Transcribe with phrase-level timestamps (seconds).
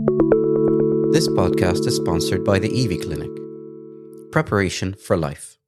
[0.00, 3.30] This podcast is sponsored by the Evie Clinic.
[4.32, 5.58] Preparation for life.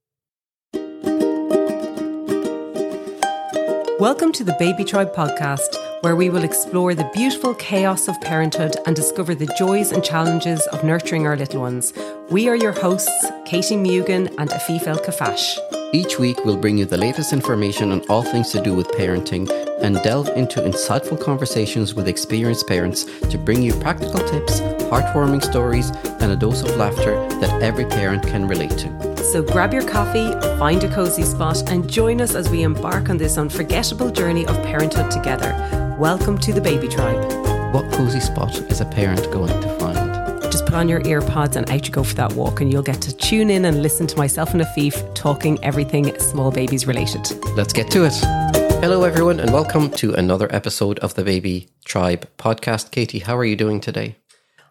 [4.01, 8.77] Welcome to the Baby Tribe podcast, where we will explore the beautiful chaos of parenthood
[8.87, 11.93] and discover the joys and challenges of nurturing our little ones.
[12.31, 15.59] We are your hosts, Katie Mugan and Afif El Kafash.
[15.93, 19.47] Each week, we'll bring you the latest information on all things to do with parenting
[19.83, 24.61] and delve into insightful conversations with experienced parents to bring you practical tips,
[24.91, 29.17] heartwarming stories, and a dose of laughter that every parent can relate to.
[29.25, 33.19] So grab your coffee, find a cozy spot, and join us as we embark on
[33.19, 35.53] this unforgettable journey of parenthood together.
[35.99, 37.75] Welcome to the Baby Tribe.
[37.75, 40.43] What cozy spot is a parent going to find?
[40.43, 43.01] Just put on your earpods and out you go for that walk, and you'll get
[43.01, 47.27] to tune in and listen to myself and Afif talking everything small babies related.
[47.57, 48.52] Let's get to it.
[48.83, 52.91] Hello, everyone, and welcome to another episode of the Baby Tribe podcast.
[52.91, 54.17] Katie, how are you doing today?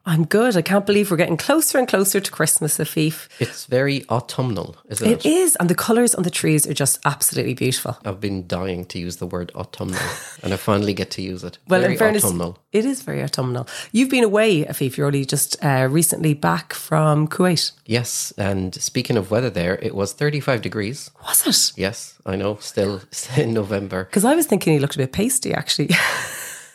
[0.03, 0.57] I'm good.
[0.57, 3.27] I can't believe we're getting closer and closer to Christmas, Afif.
[3.39, 5.25] It's very autumnal, isn't it?
[5.25, 7.97] It is, and the colours on the trees are just absolutely beautiful.
[8.03, 10.01] I've been dying to use the word autumnal,
[10.43, 11.59] and I finally get to use it.
[11.67, 12.57] Well, very in fairness, autumnal.
[12.71, 13.67] it is very autumnal.
[13.91, 14.97] You've been away, Afif.
[14.97, 17.71] You're only just uh, recently back from Kuwait.
[17.85, 21.11] Yes, and speaking of weather, there it was 35 degrees.
[21.27, 21.79] Was it?
[21.79, 22.55] Yes, I know.
[22.59, 24.05] Still, still in November.
[24.05, 25.91] Because I was thinking he looked a bit pasty, actually.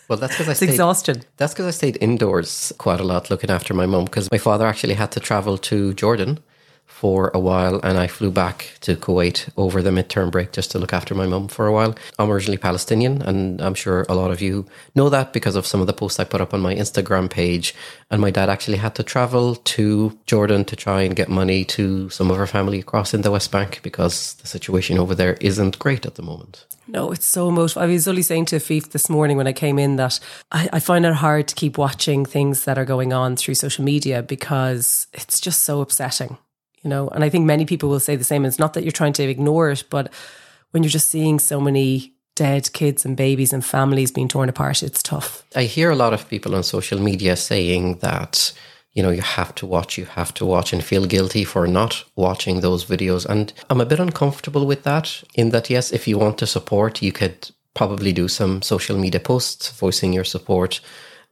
[0.09, 0.71] Well, that's because I stayed.
[0.71, 1.23] exhaustion.
[1.37, 4.05] That's because I stayed indoors quite a lot, looking after my mum.
[4.05, 6.39] Because my father actually had to travel to Jordan
[6.87, 10.79] for a while, and I flew back to Kuwait over the midterm break just to
[10.79, 11.95] look after my mum for a while.
[12.19, 15.81] I'm originally Palestinian, and I'm sure a lot of you know that because of some
[15.83, 17.75] of the posts I put up on my Instagram page.
[18.11, 22.09] And my dad actually had to travel to Jordan to try and get money to
[22.09, 25.78] some of our family across in the West Bank because the situation over there isn't
[25.78, 26.67] great at the moment.
[26.89, 27.84] No, it's so emotional.
[27.84, 30.21] I was only saying to Afif this morning when I came in that
[30.53, 33.84] I, I find it hard to keep watching things that are going on through social
[33.84, 36.39] media because it's just so upsetting,
[36.87, 37.09] you know.
[37.09, 38.45] And I think many people will say the same.
[38.45, 40.12] It's not that you're trying to ignore it, but
[40.71, 44.84] when you're just seeing so many dead kids and babies and families being torn apart,
[44.84, 45.44] it's tough.
[45.56, 48.53] I hear a lot of people on social media saying that
[48.93, 52.05] you know you have to watch, you have to watch, and feel guilty for not
[52.15, 53.27] watching those videos.
[53.27, 55.25] And I'm a bit uncomfortable with that.
[55.34, 59.21] In that, yes, if you want to support, you could probably do some social media
[59.21, 60.81] posts voicing your support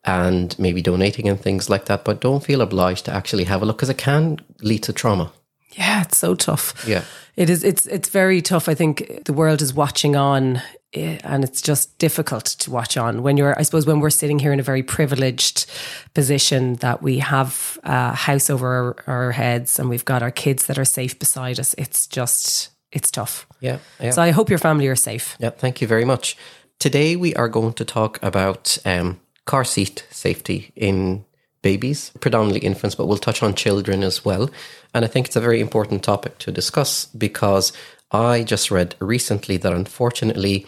[0.05, 2.05] and maybe donating and things like that.
[2.05, 5.33] But don't feel obliged to actually have a look because it can lead to trauma.
[5.77, 6.85] Yeah, it's so tough.
[6.87, 7.05] Yeah.
[7.37, 8.69] It is it's it's very tough.
[8.69, 10.62] I think the world is watching on
[10.93, 14.39] eh, and it's just difficult to watch on when you're I suppose when we're sitting
[14.39, 15.67] here in a very privileged
[16.15, 20.67] position that we have a house over our, our heads and we've got our kids
[20.67, 21.75] that are safe beside us.
[21.77, 23.47] It's just it's tough.
[23.61, 23.79] Yeah.
[24.01, 24.13] yeah.
[24.13, 25.37] So I hope your family are safe.
[25.41, 26.37] Yeah, thank you very much.
[26.79, 31.25] Today we are going to talk about um, car seat safety in
[31.65, 34.51] babies, predominantly infants, but we'll touch on children as well.
[34.93, 37.73] And I think it's a very important topic to discuss because
[38.13, 40.67] I just read recently that unfortunately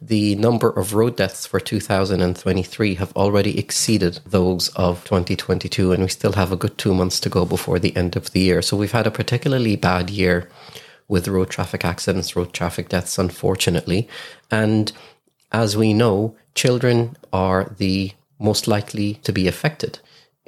[0.00, 6.08] the number of road deaths for 2023 have already exceeded those of 2022, and we
[6.08, 8.62] still have a good two months to go before the end of the year.
[8.62, 10.48] So we've had a particularly bad year
[11.08, 14.08] with road traffic accidents, road traffic deaths, unfortunately.
[14.50, 14.92] And
[15.52, 19.98] as we know, children are the most likely to be affected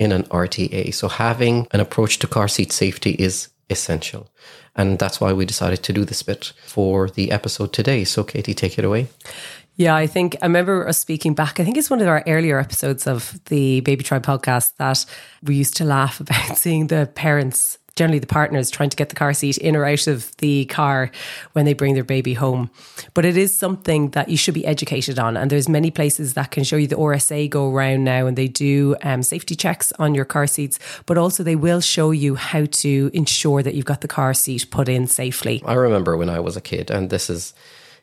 [0.00, 0.92] in an RTA.
[0.92, 4.28] So having an approach to car seat safety is essential.
[4.74, 8.04] And that's why we decided to do this bit for the episode today.
[8.04, 9.08] So, Katie, take it away.
[9.76, 11.60] Yeah, I think I remember us speaking back.
[11.60, 15.04] I think it's one of our earlier episodes of the Baby Tribe podcast that
[15.42, 19.14] we used to laugh about seeing the parents, generally the partners, trying to get the
[19.14, 21.10] car seat in or out of the car
[21.52, 22.70] when they bring their baby home.
[23.14, 25.36] But it is something that you should be educated on.
[25.36, 28.48] And there's many places that can show you the RSA go around now and they
[28.48, 32.64] do um, safety checks on your car seats, but also they will show you how
[32.66, 35.62] to ensure that you've got the car seat put in safely.
[35.66, 37.54] I remember when I was a kid, and this is,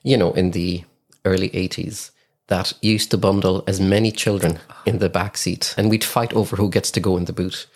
[0.03, 0.83] you know, in the
[1.25, 2.11] early 80s
[2.47, 6.55] that used to bundle as many children in the back seat and we'd fight over
[6.55, 7.67] who gets to go in the boot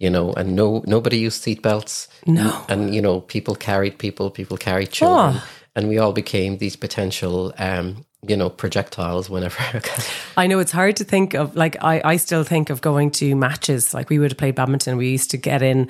[0.00, 2.08] you know and no nobody used seatbelts.
[2.26, 2.64] No.
[2.68, 5.48] and you know people carried people people carried children Oh.
[5.76, 9.56] and we all became these potential um you know projectiles whenever
[10.36, 11.56] I know it's hard to think of.
[11.56, 13.94] Like I, I still think of going to matches.
[13.94, 14.98] Like we would have played badminton.
[14.98, 15.88] We used to get in.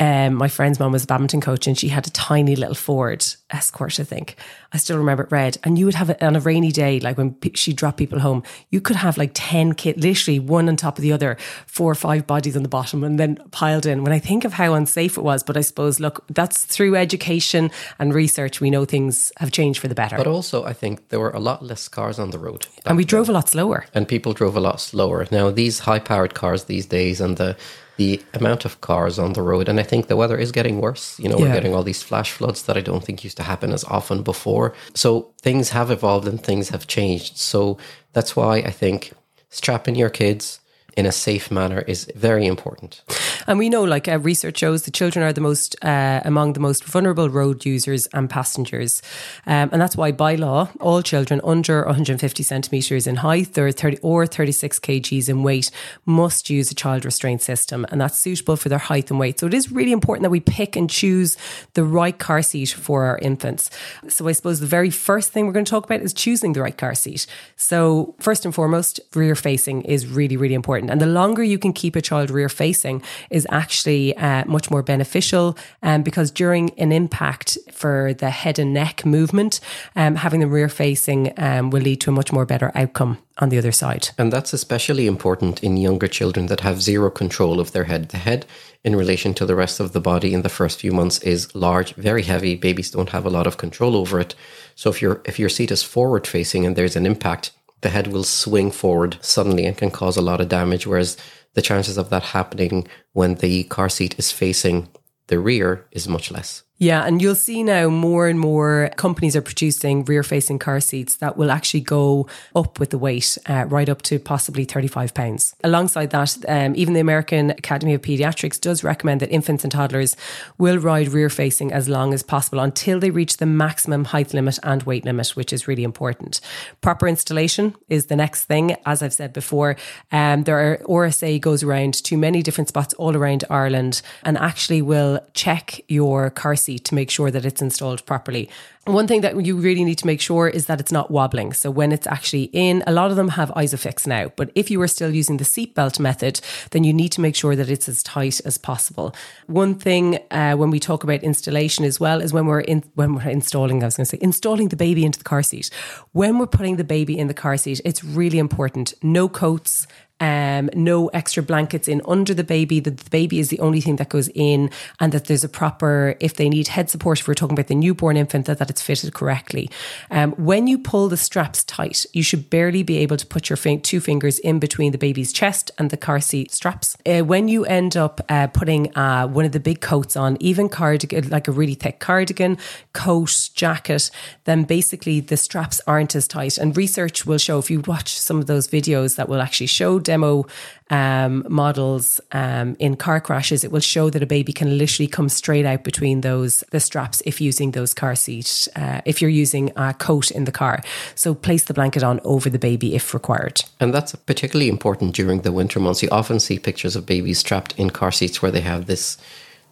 [0.00, 3.24] Um, my friend's mom was a badminton coach, and she had a tiny little Ford
[3.50, 4.36] Escort, I think.
[4.72, 5.56] I still remember it red.
[5.64, 8.42] And you would have it on a rainy day, like when she dropped people home,
[8.70, 11.36] you could have like 10 kids, literally one on top of the other,
[11.66, 14.04] four or five bodies on the bottom and then piled in.
[14.04, 17.70] When I think of how unsafe it was, but I suppose, look, that's through education
[17.98, 20.16] and research, we know things have changed for the better.
[20.16, 22.66] But also, I think there were a lot less cars on the road.
[22.84, 23.86] And we drove a lot slower.
[23.94, 25.26] And people drove a lot slower.
[25.30, 27.56] Now, these high powered cars these days and the
[27.98, 29.68] the amount of cars on the road.
[29.68, 31.18] And I think the weather is getting worse.
[31.18, 33.72] You know, we're getting all these flash floods that I don't think used to happen
[33.72, 34.72] as often before.
[34.94, 37.36] So things have evolved and things have changed.
[37.36, 37.76] So
[38.12, 39.12] that's why I think
[39.50, 40.60] strapping your kids
[40.98, 43.02] in a safe manner is very important.
[43.46, 46.60] And we know, like uh, research shows, the children are the most uh, among the
[46.60, 49.00] most vulnerable road users and passengers,
[49.46, 53.98] um, and that's why by law, all children under 150 centimeters in height or 30
[54.02, 55.70] or 36 kgs in weight
[56.04, 59.38] must use a child restraint system, and that's suitable for their height and weight.
[59.38, 61.36] So it is really important that we pick and choose
[61.74, 63.70] the right car seat for our infants.
[64.08, 66.62] So I suppose the very first thing we're going to talk about is choosing the
[66.62, 67.24] right car seat.
[67.54, 71.02] So first and foremost, rear facing is really really important important.
[71.02, 74.82] And the longer you can keep a child rear facing is actually uh, much more
[74.82, 79.60] beneficial um, because during an impact for the head and neck movement,
[79.96, 83.50] um, having them rear facing um, will lead to a much more better outcome on
[83.50, 84.08] the other side.
[84.18, 88.08] And that's especially important in younger children that have zero control of their head.
[88.08, 88.46] The head,
[88.82, 91.94] in relation to the rest of the body in the first few months, is large,
[91.94, 92.56] very heavy.
[92.56, 94.34] Babies don't have a lot of control over it.
[94.74, 98.08] So if your if your seat is forward facing and there's an impact, the head
[98.08, 100.86] will swing forward suddenly and can cause a lot of damage.
[100.86, 101.16] Whereas
[101.54, 104.88] the chances of that happening when the car seat is facing
[105.28, 106.62] the rear is much less.
[106.80, 111.16] Yeah, and you'll see now more and more companies are producing rear facing car seats
[111.16, 115.56] that will actually go up with the weight, uh, right up to possibly 35 pounds.
[115.64, 120.16] Alongside that, um, even the American Academy of Pediatrics does recommend that infants and toddlers
[120.56, 124.60] will ride rear facing as long as possible until they reach the maximum height limit
[124.62, 126.40] and weight limit, which is really important.
[126.80, 128.76] Proper installation is the next thing.
[128.86, 129.74] As I've said before,
[130.12, 134.80] um, there are RSA goes around to many different spots all around Ireland and actually
[134.80, 138.50] will check your car seat to make sure that it's installed properly.
[138.84, 141.52] One thing that you really need to make sure is that it's not wobbling.
[141.52, 144.80] So when it's actually in, a lot of them have Isofix now, but if you
[144.80, 148.02] are still using the seatbelt method, then you need to make sure that it's as
[148.02, 149.14] tight as possible.
[149.46, 153.14] One thing uh, when we talk about installation as well is when we're in when
[153.14, 155.70] we're installing, I was going to say installing the baby into the car seat.
[156.12, 158.94] When we're putting the baby in the car seat, it's really important.
[159.02, 159.86] No coats,
[160.20, 163.96] um, no extra blankets in under the baby, that the baby is the only thing
[163.96, 164.70] that goes in,
[165.00, 167.74] and that there's a proper, if they need head support, if we're talking about the
[167.74, 169.70] newborn infant, that, that it's fitted correctly.
[170.10, 173.56] Um, when you pull the straps tight, you should barely be able to put your
[173.56, 176.96] two fingers in between the baby's chest and the car seat straps.
[177.06, 180.68] Uh, when you end up uh, putting uh, one of the big coats on, even
[180.68, 182.56] cardigan, like a really thick cardigan,
[182.92, 184.10] coat, jacket,
[184.44, 186.58] then basically the straps aren't as tight.
[186.58, 189.98] And research will show, if you watch some of those videos that will actually show
[190.08, 190.46] demo
[190.90, 195.28] um, models um, in car crashes, it will show that a baby can literally come
[195.28, 198.68] straight out between those the straps if using those car seats.
[198.74, 200.80] Uh, if you're using a coat in the car,
[201.14, 203.56] so place the blanket on over the baby if required.
[203.80, 206.02] And that's particularly important during the winter months.
[206.02, 209.18] You often see pictures of babies trapped in car seats where they have this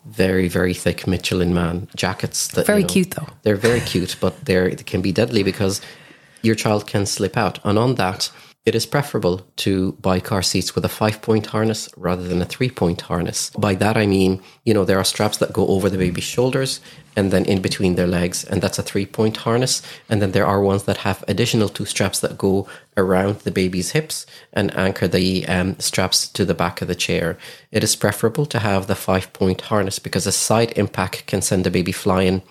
[0.04, 2.48] very very thick Michelin man jackets.
[2.48, 3.28] That, very you know, cute though.
[3.42, 5.80] They're very cute, but they're they can be deadly because
[6.42, 7.58] your child can slip out.
[7.64, 8.30] And on that,
[8.66, 12.44] it is preferable to buy car seats with a five point harness rather than a
[12.44, 13.50] three point harness.
[13.50, 16.80] By that I mean, you know, there are straps that go over the baby's shoulders
[17.14, 19.82] and then in between their legs, and that's a three point harness.
[20.08, 22.66] And then there are ones that have additional two straps that go
[22.96, 27.38] around the baby's hips and anchor the um, straps to the back of the chair.
[27.70, 31.62] It is preferable to have the five point harness because a side impact can send
[31.62, 32.42] the baby flying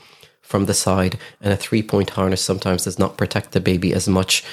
[0.41, 4.07] from the side, and a three point harness sometimes does not protect the baby as
[4.07, 4.43] much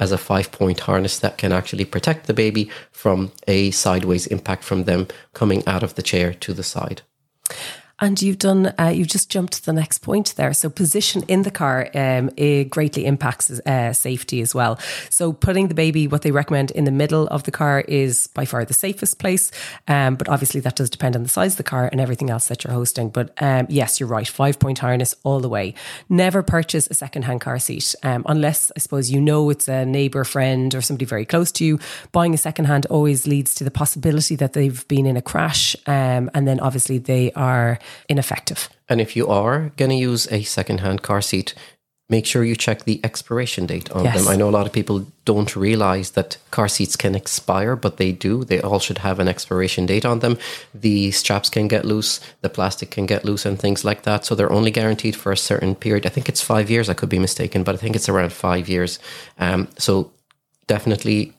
[0.00, 4.64] as a five point harness that can actually protect the baby from a sideways impact
[4.64, 7.02] from them coming out of the chair to the side.
[8.00, 10.52] And you've done, uh, you've just jumped to the next point there.
[10.54, 12.30] So position in the car um,
[12.68, 14.78] greatly impacts uh, safety as well.
[15.10, 18.44] So putting the baby, what they recommend in the middle of the car is by
[18.44, 19.50] far the safest place.
[19.86, 22.48] Um, but obviously that does depend on the size of the car and everything else
[22.48, 23.10] that you're hosting.
[23.10, 24.26] But um, yes, you're right.
[24.26, 25.74] Five point harness all the way.
[26.08, 29.84] Never purchase a second hand car seat um, unless I suppose you know it's a
[29.84, 31.78] neighbor, friend, or somebody very close to you.
[32.12, 35.76] Buying a second hand always leads to the possibility that they've been in a crash,
[35.86, 37.78] um, and then obviously they are
[38.08, 38.68] ineffective.
[38.88, 41.54] And if you are going to use a second-hand car seat,
[42.08, 44.16] make sure you check the expiration date on Yes.
[44.16, 44.26] them.
[44.26, 48.10] I know a lot of people don't realize that car seats can expire, but they
[48.10, 48.42] do.
[48.44, 50.36] They all should have an expiration date on them.
[50.74, 54.24] The straps can get loose, the plastic can get loose, and things like that.
[54.24, 56.04] So they're only guaranteed for a certain period.
[56.04, 56.88] I think it's five years.
[56.88, 58.98] I could be mistaken, but I think it's around five years.
[59.38, 60.10] Um, so
[60.66, 61.32] definitely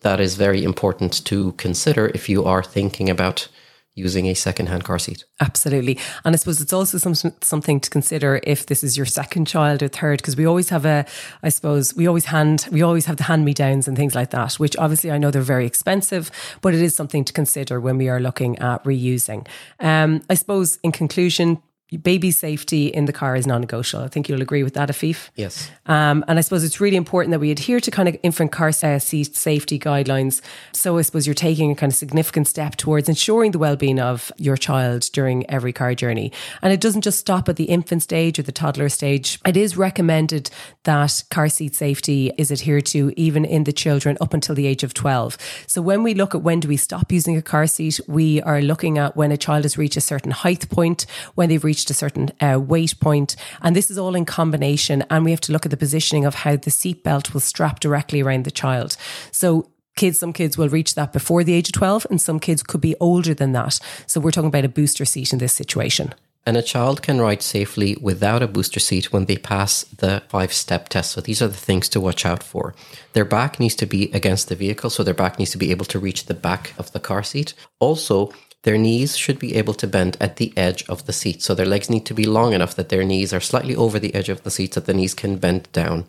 [0.00, 3.48] that is very important to consider if you are thinking about
[3.94, 5.24] using a second-hand car seat.
[5.40, 5.98] Absolutely.
[6.24, 9.82] And I suppose it's also some, something to consider if this is your second child
[9.82, 11.04] or third, because we always have a,
[11.42, 14.30] I suppose, we always hand, we always have the hand me downs and things like
[14.30, 16.30] that, which obviously I know they're very expensive,
[16.62, 19.46] but it is something to consider when we are looking at reusing.
[19.78, 21.62] Um, I suppose in conclusion,
[21.98, 24.04] baby safety in the car is non-negotiable.
[24.04, 25.30] I think you'll agree with that, Afif.
[25.36, 25.70] Yes.
[25.86, 28.72] Um, and I suppose it's really important that we adhere to kind of infant car
[28.72, 30.40] seat safety guidelines.
[30.72, 34.32] So I suppose you're taking a kind of significant step towards ensuring the well-being of
[34.36, 36.32] your child during every car journey.
[36.62, 39.38] And it doesn't just stop at the infant stage or the toddler stage.
[39.46, 40.50] It is recommended
[40.84, 44.82] that car seat safety is adhered to even in the children up until the age
[44.82, 45.36] of 12.
[45.66, 48.60] So when we look at when do we stop using a car seat, we are
[48.60, 51.94] looking at when a child has reached a certain height point, when they've reached a
[51.94, 55.04] certain uh, weight point, and this is all in combination.
[55.10, 58.20] And we have to look at the positioning of how the seatbelt will strap directly
[58.20, 58.96] around the child.
[59.30, 62.62] So kids, some kids will reach that before the age of 12, and some kids
[62.62, 63.78] could be older than that.
[64.06, 66.14] So we're talking about a booster seat in this situation.
[66.44, 70.52] And a child can ride safely without a booster seat when they pass the five
[70.52, 71.12] step test.
[71.12, 72.74] So these are the things to watch out for.
[73.12, 75.84] Their back needs to be against the vehicle, so their back needs to be able
[75.86, 77.54] to reach the back of the car seat.
[77.78, 78.32] Also,
[78.62, 81.42] their knees should be able to bend at the edge of the seat.
[81.42, 84.14] So their legs need to be long enough that their knees are slightly over the
[84.14, 86.06] edge of the seat so that the knees can bend down.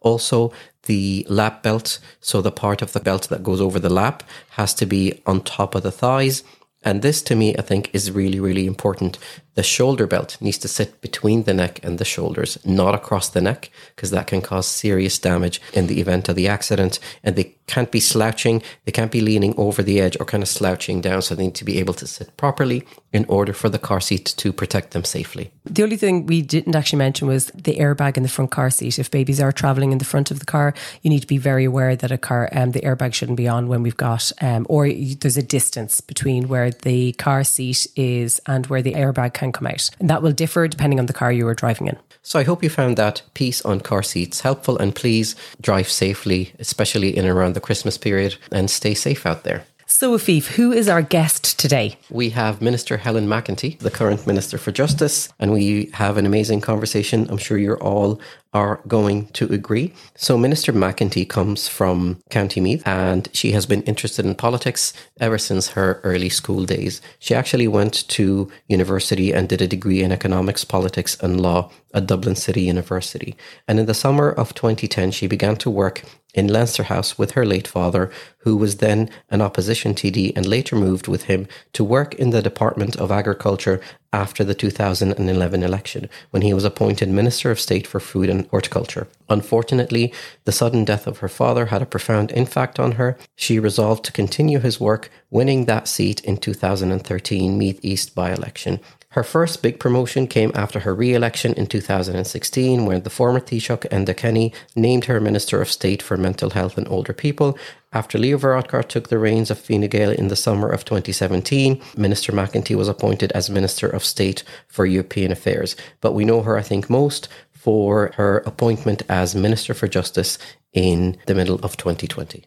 [0.00, 0.52] Also,
[0.84, 4.72] the lap belt, so the part of the belt that goes over the lap, has
[4.74, 6.42] to be on top of the thighs.
[6.82, 9.18] And this to me, I think, is really, really important.
[9.54, 13.40] The shoulder belt needs to sit between the neck and the shoulders, not across the
[13.40, 16.98] neck, because that can cause serious damage in the event of the accident.
[17.24, 20.48] And they can't be slouching, they can't be leaning over the edge or kind of
[20.48, 21.22] slouching down.
[21.22, 24.24] So they need to be able to sit properly in order for the car seat
[24.36, 25.50] to protect them safely.
[25.64, 28.98] The only thing we didn't actually mention was the airbag in the front car seat.
[28.98, 31.64] If babies are traveling in the front of the car, you need to be very
[31.64, 34.90] aware that a car, um, the airbag shouldn't be on when we've got, um, or
[34.90, 39.66] there's a distance between where the car seat is and where the airbag can come
[39.66, 39.90] out.
[39.98, 41.98] And that will differ depending on the car you are driving in.
[42.22, 46.52] So I hope you found that piece on car seats helpful and please drive safely,
[46.58, 49.64] especially in and around the Christmas period, and stay safe out there.
[49.86, 51.98] So, Afif, who is our guest today?
[52.10, 56.60] We have Minister Helen McEntee, the current Minister for Justice, and we have an amazing
[56.60, 57.26] conversation.
[57.28, 58.20] I'm sure you're all
[58.52, 59.92] are going to agree.
[60.16, 65.38] So, Minister McEntee comes from County Meath and she has been interested in politics ever
[65.38, 67.00] since her early school days.
[67.18, 72.06] She actually went to university and did a degree in economics, politics, and law at
[72.06, 73.36] Dublin City University.
[73.68, 76.02] And in the summer of 2010, she began to work
[76.34, 80.76] in Leinster House with her late father, who was then an opposition TD and later
[80.76, 83.80] moved with him to work in the Department of Agriculture
[84.12, 89.08] after the 2011 election, when he was appointed Minister of State for Food and Horticulture.
[89.28, 90.12] Unfortunately,
[90.44, 93.16] the sudden death of her father had a profound impact on her.
[93.36, 98.80] She resolved to continue his work, winning that seat in 2013 Meath East by election.
[99.14, 103.88] Her first big promotion came after her re election in 2016, when the former Taoiseach
[103.88, 107.58] Enda Kenny named her Minister of State for Mental Health and Older People.
[107.92, 112.30] After Leo Varadkar took the reins of Fine Gael in the summer of 2017, Minister
[112.30, 115.74] McEntee was appointed as Minister of State for European Affairs.
[116.00, 120.38] But we know her, I think, most for her appointment as Minister for Justice
[120.72, 122.44] in the middle of 2020.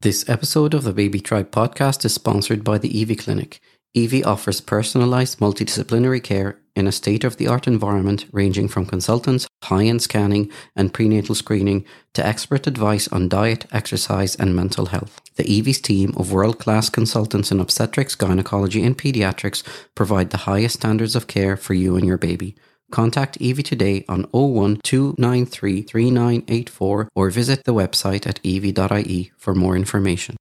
[0.00, 3.60] This episode of the Baby Tribe podcast is sponsored by the Evie Clinic.
[3.94, 9.48] Evie offers personalized multidisciplinary care in a state of the art environment ranging from consultants,
[9.64, 15.20] high end scanning, and prenatal screening to expert advice on diet, exercise, and mental health.
[15.36, 19.64] The Evie's team of world class consultants in obstetrics, gynecology, and pediatrics
[19.94, 22.56] provide the highest standards of care for you and your baby.
[22.90, 29.76] Contact Evie today on 01 293 3984 or visit the website at evie.ie for more
[29.76, 30.36] information.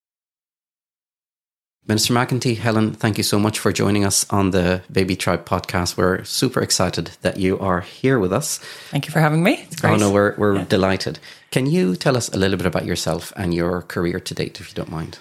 [1.87, 5.95] Minister McEntee, Helen, thank you so much for joining us on the Baby Tribe podcast.
[5.95, 8.57] We're super excited that you are here with us.
[8.91, 9.53] Thank you for having me.
[9.53, 9.93] It's great.
[9.93, 11.19] Oh no, we're we're delighted.
[11.49, 14.67] Can you tell us a little bit about yourself and your career to date, if
[14.67, 15.17] you don't mind?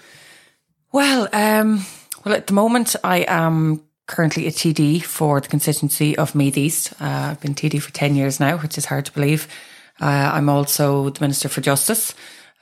[0.90, 1.87] Well, um,
[2.25, 6.92] well, at the moment, I am currently a TD for the constituency of Meath East.
[7.00, 9.46] Uh, I've been TD for ten years now, which is hard to believe.
[10.00, 12.12] Uh, I'm also the Minister for Justice.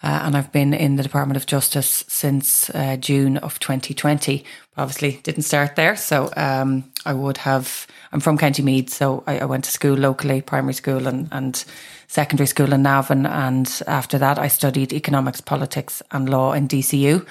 [0.04, 4.44] Uh, and I've been in the Department of Justice since uh, June of 2020.
[4.76, 7.86] Obviously, didn't start there, so um, I would have.
[8.12, 11.64] I'm from County Meath, so I, I, went to school locally, primary school and, and
[12.06, 17.26] secondary school in Navan, and after that, I studied economics, politics, and law in DCU.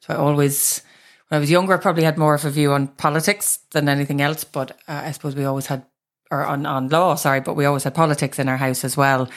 [0.00, 0.82] So I always,
[1.28, 4.20] when I was younger, I probably had more of a view on politics than anything
[4.20, 5.86] else, but uh, I suppose we always had,
[6.30, 9.30] or on, on law, sorry, but we always had politics in our house as well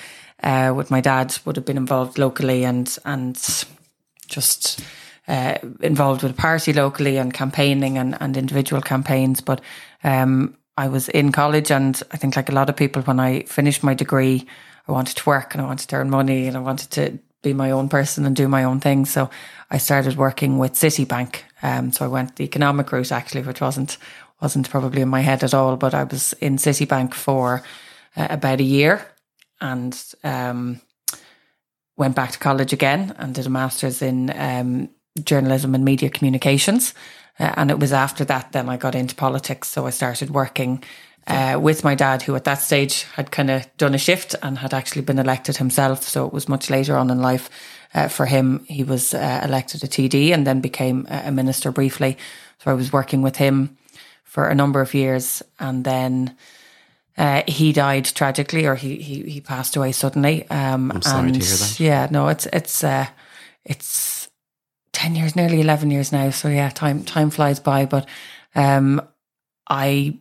[0.44, 3.36] uh, with my dad would have been involved locally and and
[4.28, 4.82] just
[5.28, 9.42] uh, involved with a party locally and campaigning and, and individual campaigns.
[9.42, 9.62] But
[10.04, 13.44] um, I was in college, and I think like a lot of people, when I
[13.44, 14.48] finished my degree,
[14.88, 17.54] I wanted to work and I wanted to earn money and I wanted to be
[17.54, 19.06] my own person and do my own thing.
[19.06, 19.30] So
[19.70, 21.42] I started working with Citibank.
[21.64, 23.98] Um, so I went the economic route actually, which wasn't
[24.42, 25.78] wasn't probably in my head at all.
[25.78, 27.64] But I was in Citibank for
[28.16, 29.06] uh, about a year,
[29.62, 30.82] and um,
[31.98, 34.90] went back to college again and did a master's in um,
[35.24, 36.94] journalism and media communications.
[37.40, 39.68] Uh, and it was after that then I got into politics.
[39.70, 40.84] So I started working
[41.28, 44.58] uh, with my dad, who at that stage had kind of done a shift and
[44.58, 46.04] had actually been elected himself.
[46.04, 47.50] So it was much later on in life
[47.94, 48.66] uh, for him.
[48.68, 52.18] He was uh, elected a TD and then became a minister briefly.
[52.60, 53.78] So I was working with him
[54.24, 56.36] for a number of years and then
[57.22, 60.50] uh, he died tragically, or he he, he passed away suddenly.
[60.50, 61.80] Um, I'm sorry and, to hear that.
[61.80, 63.06] Yeah, no, it's it's uh,
[63.64, 64.28] it's
[64.92, 66.32] ten years, nearly eleven years now.
[66.32, 67.86] So yeah, time time flies by.
[67.86, 68.10] But
[68.56, 69.08] um,
[69.70, 70.18] I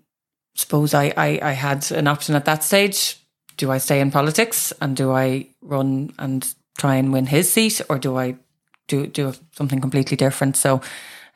[0.54, 3.16] suppose I, I I had an option at that stage.
[3.56, 7.80] Do I stay in politics and do I run and try and win his seat,
[7.88, 8.36] or do I
[8.88, 10.54] do do something completely different?
[10.54, 10.82] So,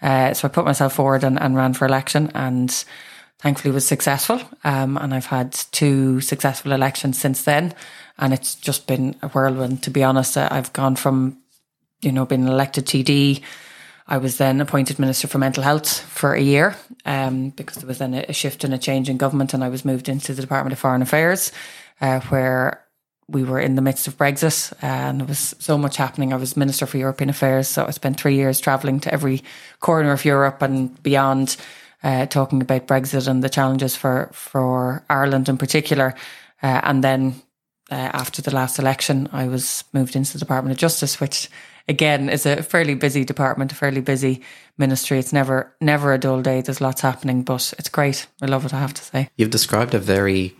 [0.02, 2.84] uh, so I put myself forward and, and ran for election and
[3.44, 4.40] thankfully was successful.
[4.64, 7.74] Um, and I've had two successful elections since then.
[8.16, 10.38] And it's just been a whirlwind, to be honest.
[10.38, 11.36] I've gone from,
[12.00, 13.42] you know, being elected TD.
[14.08, 16.74] I was then appointed Minister for Mental Health for a year
[17.04, 19.84] um, because there was then a shift and a change in government, and I was
[19.84, 21.52] moved into the Department of Foreign Affairs,
[22.00, 22.82] uh, where
[23.28, 26.32] we were in the midst of Brexit and there was so much happening.
[26.32, 29.42] I was Minister for European Affairs, so I spent three years travelling to every
[29.80, 31.56] corner of Europe and beyond
[32.04, 36.14] uh, talking about Brexit and the challenges for for Ireland in particular.
[36.62, 37.34] Uh, and then
[37.90, 41.48] uh, after the last election, I was moved into the Department of Justice, which
[41.88, 44.42] again is a fairly busy department, a fairly busy
[44.78, 45.18] ministry.
[45.18, 46.60] It's never never a dull day.
[46.60, 48.26] There's lots happening, but it's great.
[48.42, 48.74] I love it.
[48.74, 49.28] I have to say.
[49.36, 50.54] You've described a very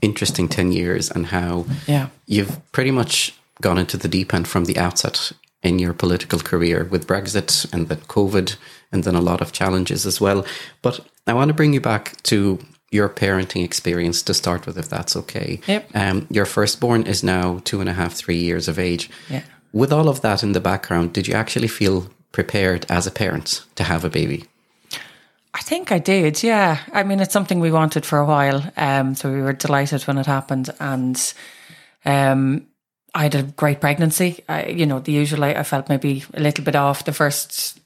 [0.00, 2.08] interesting 10 years and how yeah.
[2.26, 3.32] you've pretty much
[3.62, 5.32] gone into the deep end from the outset
[5.64, 8.56] in your political career with Brexit and then COVID
[8.92, 10.44] and then a lot of challenges as well.
[10.82, 12.58] But I want to bring you back to
[12.90, 15.60] your parenting experience to start with, if that's okay.
[15.66, 15.90] Yep.
[15.94, 19.10] Um, your firstborn is now two and a half, three years of age.
[19.28, 19.42] Yeah.
[19.72, 23.64] With all of that in the background, did you actually feel prepared as a parent
[23.74, 24.44] to have a baby?
[25.54, 26.80] I think I did, yeah.
[26.92, 28.72] I mean, it's something we wanted for a while.
[28.76, 30.70] Um, so we were delighted when it happened.
[30.78, 31.34] And
[32.04, 32.66] um,
[33.14, 34.42] I had a great pregnancy.
[34.48, 37.80] I, you know, the usual, I, I, felt maybe a little bit off the first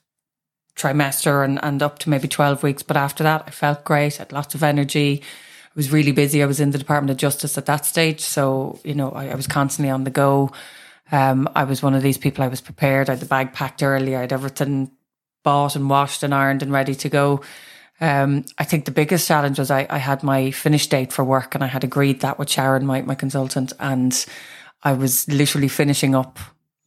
[0.74, 2.82] trimester and, and up to maybe 12 weeks.
[2.82, 4.16] But after that, I felt great.
[4.16, 5.22] I had lots of energy.
[5.66, 6.42] I was really busy.
[6.42, 8.20] I was in the Department of Justice at that stage.
[8.20, 10.50] So, you know, I, I was constantly on the go.
[11.12, 13.08] Um, I was one of these people, I was prepared.
[13.08, 14.16] I had the bag packed early.
[14.16, 14.90] I had everything
[15.42, 17.42] bought and washed and ironed and ready to go.
[18.00, 21.54] Um, I think the biggest challenge was I, I had my finish date for work
[21.54, 23.72] and I had agreed that with Sharon, my, my consultant.
[23.80, 24.24] And
[24.82, 26.38] I was literally finishing up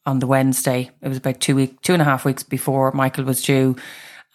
[0.05, 0.91] on the Wednesday.
[1.01, 3.75] It was about two week, two and a half weeks before Michael was due.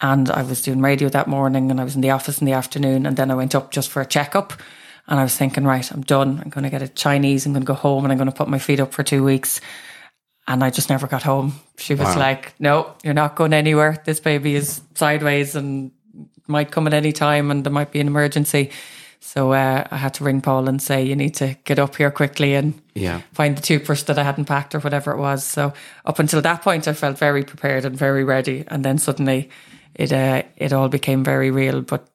[0.00, 2.52] And I was doing radio that morning and I was in the office in the
[2.52, 3.06] afternoon.
[3.06, 4.52] And then I went up just for a checkup.
[5.08, 6.40] And I was thinking, right, I'm done.
[6.42, 7.46] I'm going to get a Chinese.
[7.46, 9.24] I'm going to go home and I'm going to put my feet up for two
[9.24, 9.60] weeks.
[10.48, 11.54] And I just never got home.
[11.78, 12.18] She was wow.
[12.18, 14.02] like, no, you're not going anywhere.
[14.04, 15.92] This baby is sideways and
[16.46, 18.70] might come at any time and there might be an emergency.
[19.20, 22.10] So uh, I had to ring Paul and say, you need to get up here
[22.10, 23.22] quickly and yeah.
[23.32, 25.44] find the toothbrush that I hadn't packed or whatever it was.
[25.44, 25.72] So
[26.04, 28.64] up until that point, I felt very prepared and very ready.
[28.68, 29.50] And then suddenly
[29.94, 31.82] it, uh, it all became very real.
[31.82, 32.08] But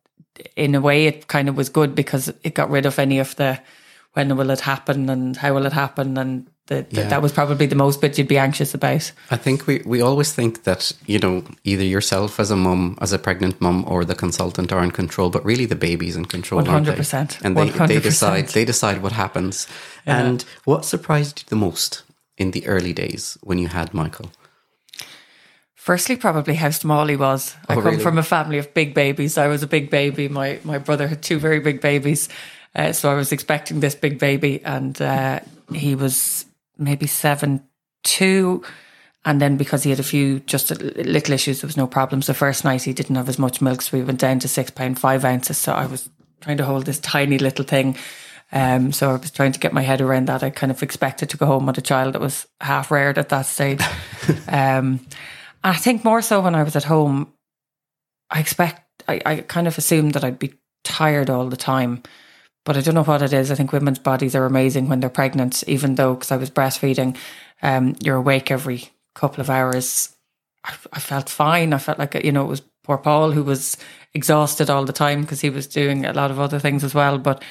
[0.56, 3.36] in a way, it kind of was good because it got rid of any of
[3.36, 3.60] the
[4.14, 7.08] when will it happen and how will it happen and the, the, yeah.
[7.10, 9.12] that was probably the most bit you'd be anxious about.
[9.30, 13.12] I think we, we always think that, you know, either yourself as a mum, as
[13.12, 16.62] a pregnant mum, or the consultant are in control, but really the baby's in control.
[16.62, 17.42] 100%.
[17.44, 17.88] And they, 100%.
[17.88, 19.68] they decide they decide what happens.
[20.06, 20.20] Yeah.
[20.20, 22.04] And what surprised you the most
[22.38, 24.32] in the early days when you had Michael?
[25.76, 27.56] Firstly, probably how small he was.
[27.68, 28.04] Oh, I come really?
[28.04, 29.36] from a family of big babies.
[29.38, 30.30] I was a big baby.
[30.30, 32.30] My my brother had two very big babies,
[32.76, 35.40] uh, so I was expecting this big baby, and uh,
[35.74, 36.46] he was
[36.82, 37.64] maybe seven
[38.04, 38.64] two.
[39.24, 42.26] And then because he had a few just little issues, there was no problems.
[42.26, 44.72] The first night he didn't have as much milk, so we went down to six
[44.72, 45.60] pound five ounces.
[45.60, 46.10] So I was
[46.42, 47.96] trying to hold this tiny little thing.
[48.52, 50.44] Um, so I was trying to get my head around that.
[50.44, 53.30] I kind of expected to go home with a child that was half reared at
[53.30, 53.82] that stage.
[54.48, 55.06] um,
[55.64, 57.32] I think more so when I was at home,
[58.30, 62.04] I expect I, I kind of assumed that I'd be tired all the time.
[62.64, 63.50] But I don't know what it is.
[63.50, 67.18] I think women's bodies are amazing when they're pregnant, even though because I was breastfeeding,
[67.62, 70.16] um, you're awake every couple of hours.
[70.64, 71.74] I, I, felt fine.
[71.74, 73.78] I felt like you know it was poor Paul who was
[74.14, 77.18] exhausted all the time because he was doing a lot of other things as well.
[77.18, 77.44] But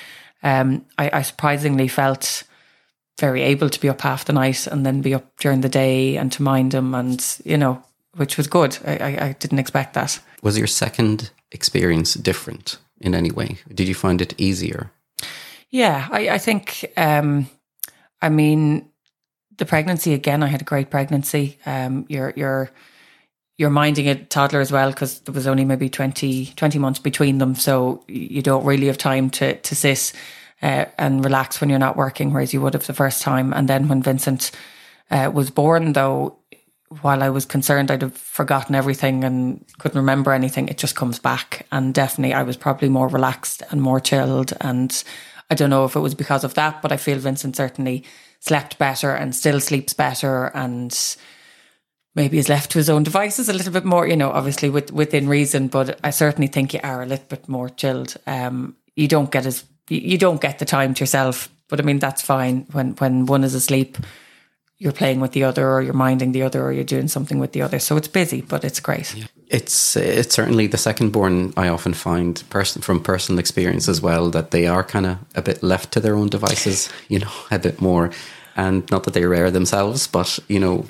[0.42, 2.44] um, I, I surprisingly felt
[3.18, 6.16] very able to be up half the night and then be up during the day
[6.16, 7.82] and to mind him and you know
[8.16, 8.78] which was good.
[8.84, 10.18] I, I, I didn't expect that.
[10.42, 13.58] Was your second experience different in any way?
[13.72, 14.90] Did you find it easier?
[15.70, 17.48] Yeah, I, I think, um,
[18.20, 18.90] I mean,
[19.56, 21.58] the pregnancy again, I had a great pregnancy.
[21.64, 22.70] Um, you're, you're,
[23.56, 27.38] you're minding a toddler as well because there was only maybe 20, 20 months between
[27.38, 27.54] them.
[27.54, 30.12] So you don't really have time to, to sit
[30.62, 33.52] uh, and relax when you're not working, whereas you would have the first time.
[33.52, 34.50] And then when Vincent
[35.10, 36.36] uh, was born, though,
[37.02, 41.18] while I was concerned I'd have forgotten everything and couldn't remember anything, it just comes
[41.18, 41.66] back.
[41.70, 44.52] And definitely I was probably more relaxed and more chilled.
[44.60, 45.04] And
[45.50, 48.04] I don't know if it was because of that, but I feel Vincent certainly
[48.38, 50.96] slept better and still sleeps better and
[52.14, 54.92] maybe is left to his own devices a little bit more, you know, obviously with,
[54.92, 58.16] within reason, but I certainly think you are a little bit more chilled.
[58.26, 61.98] Um, you don't get as, you don't get the time to yourself, but I mean,
[61.98, 63.98] that's fine when, when one is asleep
[64.80, 67.52] you're playing with the other or you're minding the other or you're doing something with
[67.52, 67.78] the other.
[67.78, 69.14] So it's busy, but it's great.
[69.14, 69.26] Yeah.
[69.50, 74.30] It's it's certainly the second born I often find person from personal experience as well
[74.30, 77.58] that they are kind of a bit left to their own devices, you know, a
[77.58, 78.10] bit more
[78.56, 80.86] and not that they're rare themselves, but you know,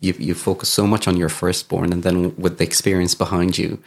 [0.00, 3.78] you you focus so much on your firstborn and then with the experience behind you,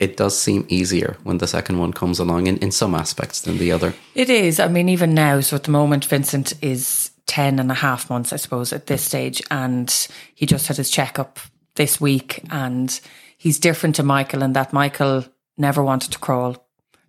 [0.00, 3.58] it does seem easier when the second one comes along in, in some aspects than
[3.58, 3.94] the other.
[4.14, 4.58] It is.
[4.58, 8.32] I mean, even now, so at the moment, Vincent is 10 and a half months,
[8.32, 9.42] I suppose, at this stage.
[9.50, 9.94] And
[10.34, 11.38] he just had his checkup
[11.76, 12.42] this week.
[12.50, 12.98] And
[13.40, 15.24] he's different to Michael in that Michael
[15.56, 16.62] never wanted to crawl.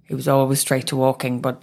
[0.04, 1.42] He was always straight to walking.
[1.42, 1.62] But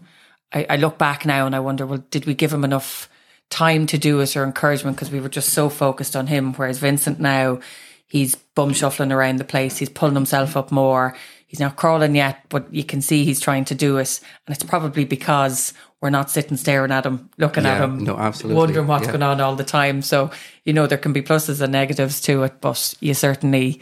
[0.52, 3.08] I, I look back now and I wonder, well, did we give him enough
[3.48, 4.98] time to do it or encouragement?
[4.98, 6.52] Because we were just so focused on him.
[6.52, 7.60] Whereas Vincent now,
[8.06, 9.78] he's bum shuffling around the place.
[9.78, 11.16] He's pulling himself up more.
[11.46, 14.20] He's not crawling yet, but you can see he's trying to do it.
[14.46, 18.18] And it's probably because we're not sitting staring at him, looking yeah, at him, no,
[18.18, 18.58] absolutely.
[18.58, 19.12] wondering what's yeah.
[19.12, 20.02] going on all the time.
[20.02, 20.30] So,
[20.66, 23.80] you know, there can be pluses and negatives to it, but you certainly,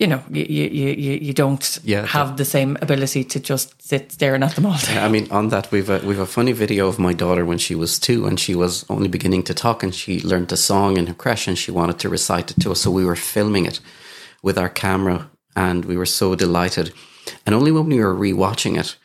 [0.00, 4.10] you know, you you you, you don't yeah, have the same ability to just sit
[4.10, 4.98] staring at them all day.
[4.98, 7.74] I mean, on that, we've a, we've a funny video of my daughter when she
[7.74, 11.06] was two and she was only beginning to talk and she learned a song in
[11.06, 12.80] her creche and she wanted to recite it to us.
[12.80, 13.80] So we were filming it
[14.42, 16.94] with our camera and we were so delighted.
[17.44, 18.96] And only when we were rewatching it,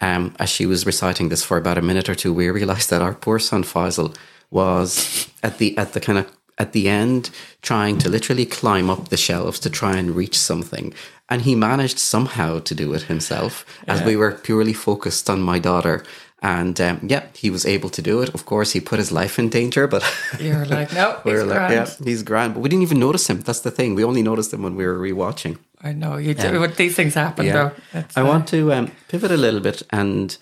[0.00, 3.02] um, as she was reciting this for about a minute or two, we realized that
[3.02, 4.16] our poor son Faisal
[4.52, 7.30] was at the at the kind of at the end
[7.62, 10.94] trying to literally climb up the shelves to try and reach something.
[11.28, 15.58] And he managed somehow to do it himself as we were purely focused on my
[15.58, 16.04] daughter.
[16.42, 18.28] And um, yeah, he was able to do it.
[18.34, 20.04] Of course, he put his life in danger, but
[20.38, 21.72] you're like, no, we like, grand.
[21.72, 22.52] yeah, he's grand.
[22.52, 23.40] But we didn't even notice him.
[23.40, 23.94] That's the thing.
[23.94, 25.56] We only noticed him when we were rewatching.
[25.82, 26.62] I know you do.
[26.62, 27.70] Um, these things happen, yeah.
[27.92, 28.04] though.
[28.14, 30.36] I uh, want to um, pivot a little bit, and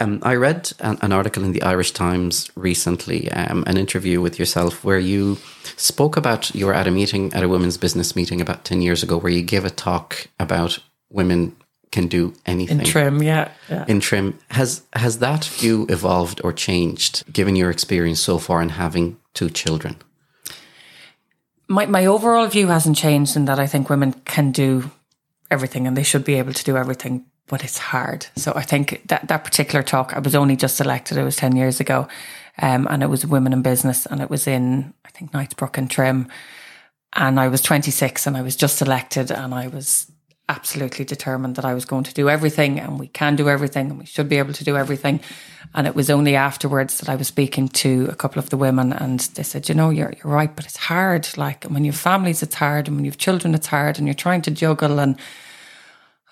[0.00, 4.38] um, I read an, an, article in the Irish Times recently, um, an interview with
[4.38, 5.38] yourself, where you
[5.76, 9.02] spoke about you were at a meeting at a women's business meeting about ten years
[9.02, 10.78] ago, where you gave a talk about
[11.10, 11.56] women
[11.90, 13.22] can do anything in Trim.
[13.22, 13.84] Yeah, yeah.
[13.88, 14.38] in Trim.
[14.50, 19.50] Has has that view evolved or changed given your experience so far in having two
[19.50, 19.96] children?
[21.68, 24.90] my, my overall view hasn't changed in that I think women can do
[25.50, 28.26] everything and they should be able to do everything, but it's hard.
[28.36, 31.56] So I think that, that particular talk, I was only just elected, it was 10
[31.56, 32.08] years ago.
[32.60, 35.90] Um, and it was women in business and it was in, I think, Knightsbrook and
[35.90, 36.28] Trim.
[37.12, 40.10] And I was 26 and I was just elected and I was
[40.48, 43.98] absolutely determined that I was going to do everything and we can do everything and
[43.98, 45.20] we should be able to do everything.
[45.74, 48.92] And it was only afterwards that I was speaking to a couple of the women
[48.92, 51.28] and they said, you know, you're, you're right, but it's hard.
[51.36, 52.88] Like when you have families, it's hard.
[52.88, 54.98] And when you have children, it's hard and you're trying to juggle.
[54.98, 55.18] And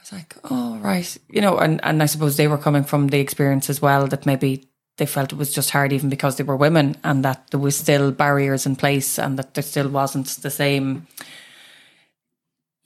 [0.07, 1.17] was like, oh, right.
[1.29, 4.27] You know, and, and I suppose they were coming from the experience as well that
[4.27, 7.61] maybe they felt it was just hard even because they were women and that there
[7.61, 11.07] was still barriers in place and that there still wasn't the same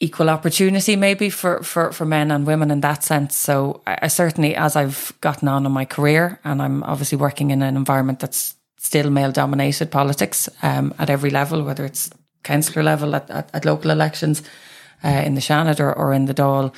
[0.01, 3.37] equal opportunity maybe for, for, for men and women in that sense.
[3.37, 7.51] So I, I, certainly, as I've gotten on in my career, and I'm obviously working
[7.51, 12.11] in an environment that's still male dominated politics um, at every level, whether it's
[12.43, 14.43] councillor level at, at, at local elections
[15.05, 16.73] uh, in the Seanad or, or in the Dáil,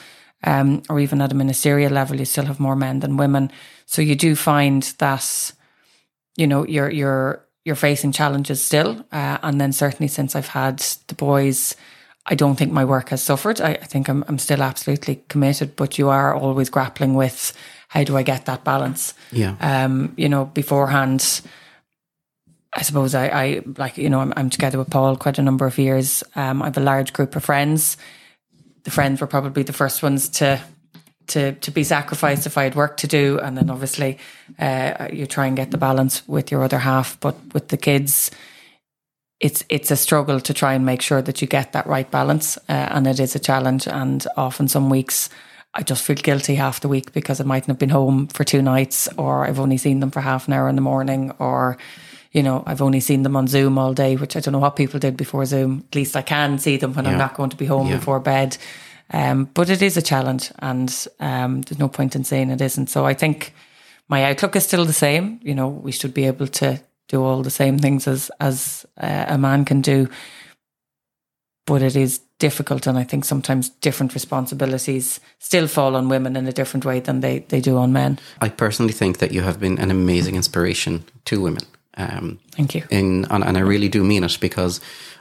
[0.45, 3.51] um, or even at a ministerial level, you still have more men than women.
[3.87, 5.53] So you do find that,
[6.37, 9.05] you know, you're you're you're facing challenges still.
[9.13, 11.77] Uh, and then certainly since I've had the boys,
[12.27, 13.61] I don't think my work has suffered.
[13.61, 17.53] I, I think I'm I'm still absolutely committed, but you are always grappling with
[17.89, 19.13] how do I get that balance?
[19.33, 19.55] Yeah.
[19.61, 21.43] Um, you know, beforehand,
[22.73, 25.67] I suppose I, I like, you know, I'm, I'm together with Paul quite a number
[25.67, 26.25] of years.
[26.35, 27.99] Um, I have a large group of friends.
[28.85, 30.61] The friends were probably the first ones to
[31.29, 34.19] to to be sacrificed if I had work to do, and then obviously
[34.59, 37.19] uh, you try and get the balance with your other half.
[37.21, 38.31] But with the kids,
[39.41, 42.59] it's it's a struggle to try and make sure that you get that right balance,
[42.69, 43.87] uh, and it is a challenge.
[43.87, 45.31] And often some weeks
[45.75, 48.61] I just feel guilty half the week because I mightn't have been home for two
[48.63, 51.79] nights, or I've only seen them for half an hour in the morning, or
[52.33, 54.77] you know, I've only seen them on Zoom all day, which I don't know what
[54.77, 55.85] people did before Zoom.
[55.89, 57.13] At least I can see them when yeah.
[57.13, 57.97] I'm not going to be home yeah.
[57.97, 58.57] before bed.
[59.11, 62.89] Um, but it is a challenge, and um, there's no point in saying it isn't.
[62.89, 63.53] So I think
[64.09, 65.39] my outlook is still the same.
[65.43, 69.27] You know, we should be able to do all the same things as as uh,
[69.29, 70.09] a man can do,
[71.67, 76.49] but it is difficult and I think sometimes different responsibilities still fall on women in
[76.49, 78.19] a different way than they, they do on men.
[78.41, 81.63] I personally think that you have been an amazing inspiration to women.
[81.97, 82.85] Um, Thank you.
[82.91, 84.81] In, and, and I really do mean it because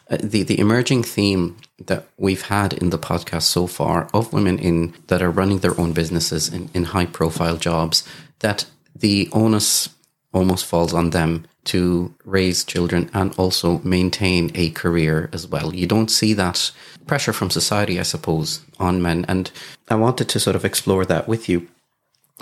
[0.09, 4.59] uh, the, the emerging theme that we've had in the podcast so far of women
[4.59, 8.07] in that are running their own businesses in, in high profile jobs,
[8.39, 9.89] that the onus
[10.33, 15.75] almost falls on them to raise children and also maintain a career as well.
[15.75, 16.71] You don't see that
[17.05, 19.25] pressure from society, I suppose, on men.
[19.27, 19.51] And
[19.89, 21.67] I wanted to sort of explore that with you.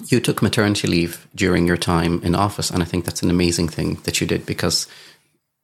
[0.08, 3.70] You took maternity leave during your time in office, and I think that's an amazing
[3.70, 4.88] thing that you did because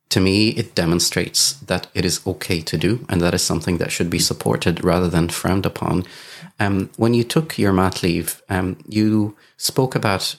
[0.10, 3.91] to me, it demonstrates that it is okay to do, and that is something that
[3.91, 6.06] should be supported rather than frowned upon.
[6.60, 10.36] Um, when you took your mat leave, um, you spoke about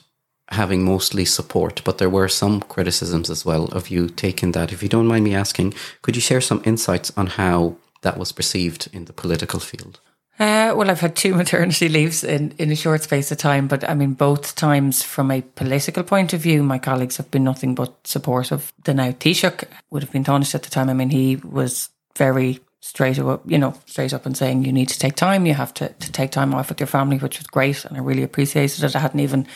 [0.49, 4.71] having mostly support, but there were some criticisms as well of you taking that.
[4.71, 8.31] If you don't mind me asking, could you share some insights on how that was
[8.31, 9.99] perceived in the political field?
[10.39, 13.87] Uh, well, I've had two maternity leaves in, in a short space of time, but
[13.89, 17.73] I mean, both times from a political point of view, my colleagues have been nothing
[17.73, 18.71] but supportive.
[18.83, 20.89] The now Taoiseach would have been Tánaiste at the time.
[20.89, 24.89] I mean, he was very straight up, you know, straight up and saying, you need
[24.89, 27.47] to take time, you have to, to take time off with your family, which was
[27.47, 27.83] great.
[27.85, 28.95] And I really appreciated it.
[28.95, 29.47] I hadn't even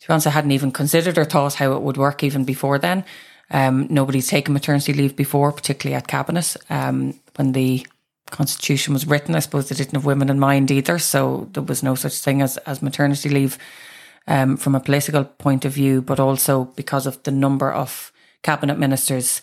[0.00, 2.78] to be honest, I hadn't even considered or thought how it would work even before
[2.78, 3.04] then.
[3.50, 6.56] Um, nobody's taken maternity leave before, particularly at cabinet.
[6.70, 7.86] Um, when the
[8.30, 11.82] constitution was written, I suppose they didn't have women in mind either, so there was
[11.82, 13.58] no such thing as as maternity leave
[14.26, 18.12] um, from a political point of view, but also because of the number of
[18.42, 19.42] cabinet ministers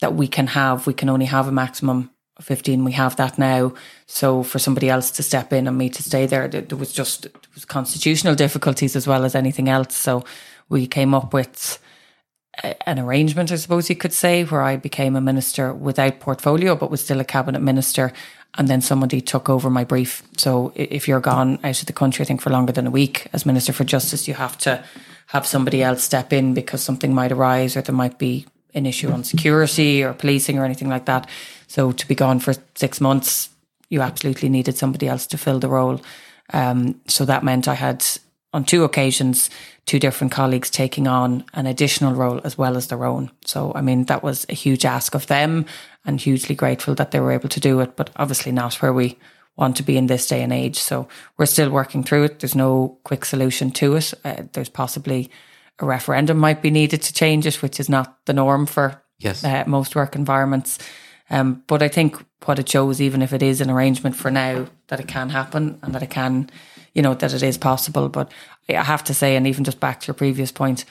[0.00, 3.38] that we can have, we can only have a maximum of 15 we have that
[3.38, 3.72] now.
[4.06, 7.22] So for somebody else to step in and me to stay there there was just
[7.22, 9.94] there was constitutional difficulties as well as anything else.
[9.94, 10.24] So
[10.68, 11.78] we came up with
[12.86, 16.90] an arrangement i suppose you could say where i became a minister without portfolio but
[16.90, 18.12] was still a cabinet minister
[18.58, 22.22] and then somebody took over my brief so if you're gone out of the country
[22.22, 24.82] i think for longer than a week as minister for justice you have to
[25.26, 29.10] have somebody else step in because something might arise or there might be an issue
[29.10, 31.28] on security or policing or anything like that
[31.70, 33.48] so to be gone for six months,
[33.90, 36.00] you absolutely needed somebody else to fill the role.
[36.52, 38.04] Um, so that meant I had,
[38.52, 39.48] on two occasions,
[39.86, 43.30] two different colleagues taking on an additional role as well as their own.
[43.44, 45.66] So, I mean, that was a huge ask of them
[46.04, 49.18] and hugely grateful that they were able to do it, but obviously not where we
[49.56, 50.78] want to be in this day and age.
[50.78, 52.40] So we're still working through it.
[52.40, 54.14] There's no quick solution to it.
[54.24, 55.30] Uh, there's possibly
[55.78, 59.44] a referendum might be needed to change it, which is not the norm for yes.
[59.44, 60.78] uh, most work environments.
[61.30, 64.66] Um, but I think what it shows, even if it is an arrangement for now,
[64.88, 66.50] that it can happen and that it can,
[66.94, 68.08] you know, that it is possible.
[68.08, 68.30] But
[68.68, 70.84] I have to say, and even just back to your previous point,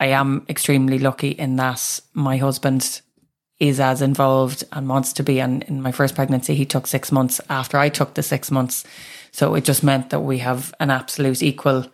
[0.00, 3.00] I am extremely lucky in that my husband
[3.60, 5.40] is as involved and wants to be.
[5.40, 8.84] And in my first pregnancy, he took six months after I took the six months.
[9.30, 11.86] So it just meant that we have an absolute equal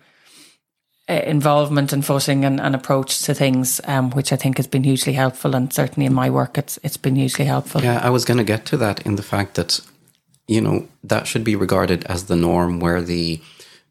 [1.08, 4.84] uh, involvement and footing and, and, approach to things, um, which I think has been
[4.84, 5.56] hugely helpful.
[5.56, 7.82] And certainly in my work, it's it's been hugely helpful.
[7.82, 9.80] Yeah, I was going to get to that in the fact that
[10.50, 13.40] you know that should be regarded as the norm, where the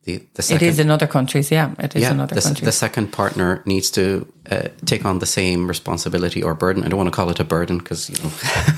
[0.04, 1.74] the, the second, it is in other countries, yeah.
[1.78, 2.66] It is yeah, in other the, countries.
[2.66, 6.84] The second partner needs to uh, take on the same responsibility or burden.
[6.84, 8.32] I don't want to call it a burden because you know,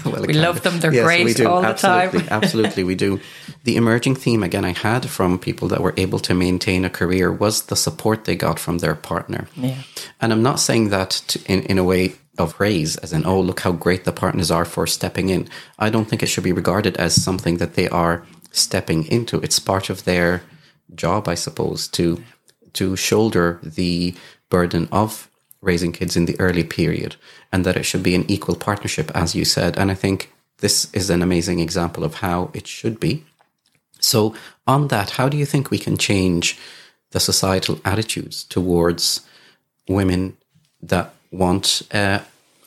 [0.11, 0.79] well, we love them.
[0.79, 2.33] They're yes, great all absolutely, the time.
[2.43, 3.19] absolutely, we do.
[3.63, 7.31] The emerging theme again I had from people that were able to maintain a career
[7.31, 9.47] was the support they got from their partner.
[9.55, 9.77] Yeah.
[10.19, 13.39] And I'm not saying that to, in in a way of praise, as in, oh,
[13.39, 15.49] look how great the partners are for stepping in.
[15.77, 19.39] I don't think it should be regarded as something that they are stepping into.
[19.41, 20.41] It's part of their
[20.95, 22.23] job, I suppose, to
[22.73, 24.15] to shoulder the
[24.49, 25.29] burden of
[25.61, 27.15] raising kids in the early period,
[27.51, 29.77] and that it should be an equal partnership, as you said.
[29.77, 33.25] And I think this is an amazing example of how it should be.
[33.99, 34.33] So,
[34.65, 36.57] on that, how do you think we can change
[37.11, 39.21] the societal attitudes towards
[39.87, 40.37] women
[40.81, 42.19] that want uh,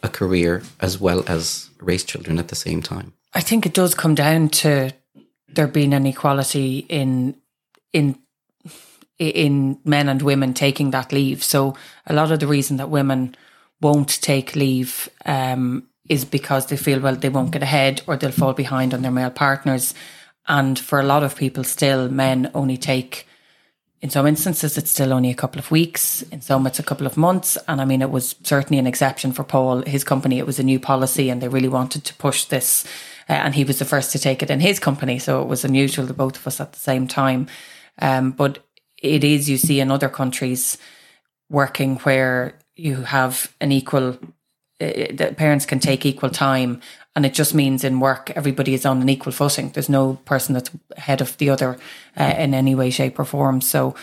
[0.03, 3.13] a career as well as raise children at the same time?
[3.35, 4.93] I think it does come down to
[5.49, 7.37] there being an equality in
[7.93, 8.19] in
[9.19, 11.43] in men and women taking that leave.
[11.45, 13.37] So a lot of the reason that women
[13.81, 18.33] won't take leave um, is because they feel well they won't get ahead or they'll
[18.33, 19.95] fall behind on their male partners.
[20.47, 23.27] And for a lot of people, still men only take.
[24.05, 26.21] In some instances, it's still only a couple of weeks.
[26.31, 27.57] In some, it's a couple of months.
[27.67, 29.81] And I mean, it was certainly an exception for Paul.
[29.81, 32.85] His company, it was a new policy, and they really wanted to push this.
[33.31, 35.19] Uh, and he was the first to take it in his company.
[35.19, 37.47] So it was unusual to both of us at the same time.
[37.99, 38.59] Um, but
[39.03, 40.77] it is you see in other countries
[41.49, 44.19] working where you have an equal
[44.81, 46.81] uh, that parents can take equal time
[47.15, 50.53] and it just means in work everybody is on an equal footing there's no person
[50.53, 51.79] that's ahead of the other
[52.19, 53.95] uh, in any way shape or form so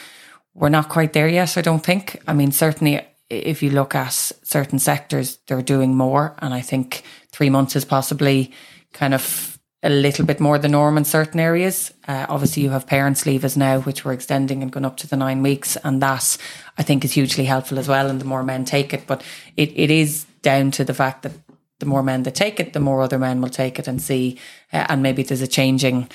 [0.54, 4.14] we're not quite there yet i don't think i mean certainly if you look at
[4.14, 8.52] certain sectors they're doing more and i think 3 months is possibly
[8.94, 9.52] kind of
[9.84, 11.92] a little bit more the norm in certain areas.
[12.08, 15.18] Uh, obviously, you have parents' leavers now, which we're extending and going up to the
[15.18, 16.38] nine weeks, and that
[16.78, 18.08] I think is hugely helpful as well.
[18.08, 19.24] And the more men take it, but
[19.58, 21.34] it, it is down to the fact that
[21.80, 24.39] the more men that take it, the more other men will take it and see,
[24.71, 26.10] uh, and maybe there's a changing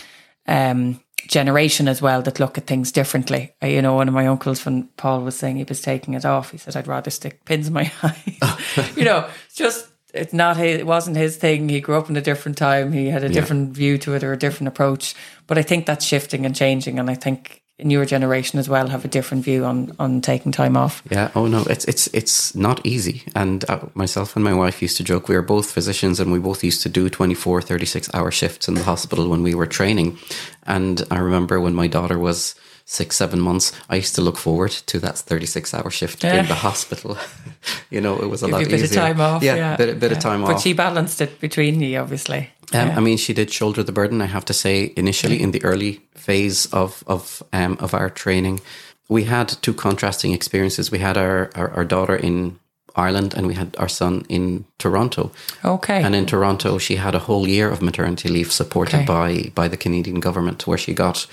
[0.47, 3.53] um, generation as well that look at things differently.
[3.63, 6.25] Uh, you know, one of my uncles, when Paul was saying he was taking it
[6.25, 10.57] off, he said, "I'd rather stick pins in my eyes." you know, just it's not
[10.57, 11.69] his, it wasn't his thing.
[11.69, 12.93] He grew up in a different time.
[12.93, 15.15] He had a different view to it or a different approach.
[15.47, 19.05] But I think that's shifting and changing, and I think newer generation as well have
[19.05, 21.03] a different view on on taking time off.
[21.11, 21.31] Yeah.
[21.35, 23.25] Oh no, it's it's it's not easy.
[23.35, 25.29] And uh, myself and my wife used to joke.
[25.29, 28.75] We were both physicians, and we both used to do 24, 36 hour shifts in
[28.75, 30.19] the hospital when we were training.
[30.67, 32.55] And I remember when my daughter was
[32.87, 36.41] six, seven months, I used to look forward to that 36 hour shift yeah.
[36.41, 37.19] in the hospital.
[37.91, 39.03] you know, it was a Give lot a bit easier.
[39.03, 39.43] of time off.
[39.43, 39.75] Yeah, yeah.
[39.75, 40.17] a bit, bit yeah.
[40.17, 40.53] of time but off.
[40.55, 42.51] But she balanced it between you, obviously.
[42.73, 44.23] Um, I mean, she did shoulder the burden.
[44.23, 48.61] I have to say, initially in the early phase of of um, of our training,
[49.09, 50.91] we had two contrasting experiences.
[50.91, 52.59] We had our, our, our daughter in
[52.97, 55.31] Ireland and we had our son in Toronto.
[55.65, 56.03] Okay.
[56.03, 59.05] And in Toronto, she had a whole year of maternity leave supported okay.
[59.05, 61.27] by by the Canadian government, where she got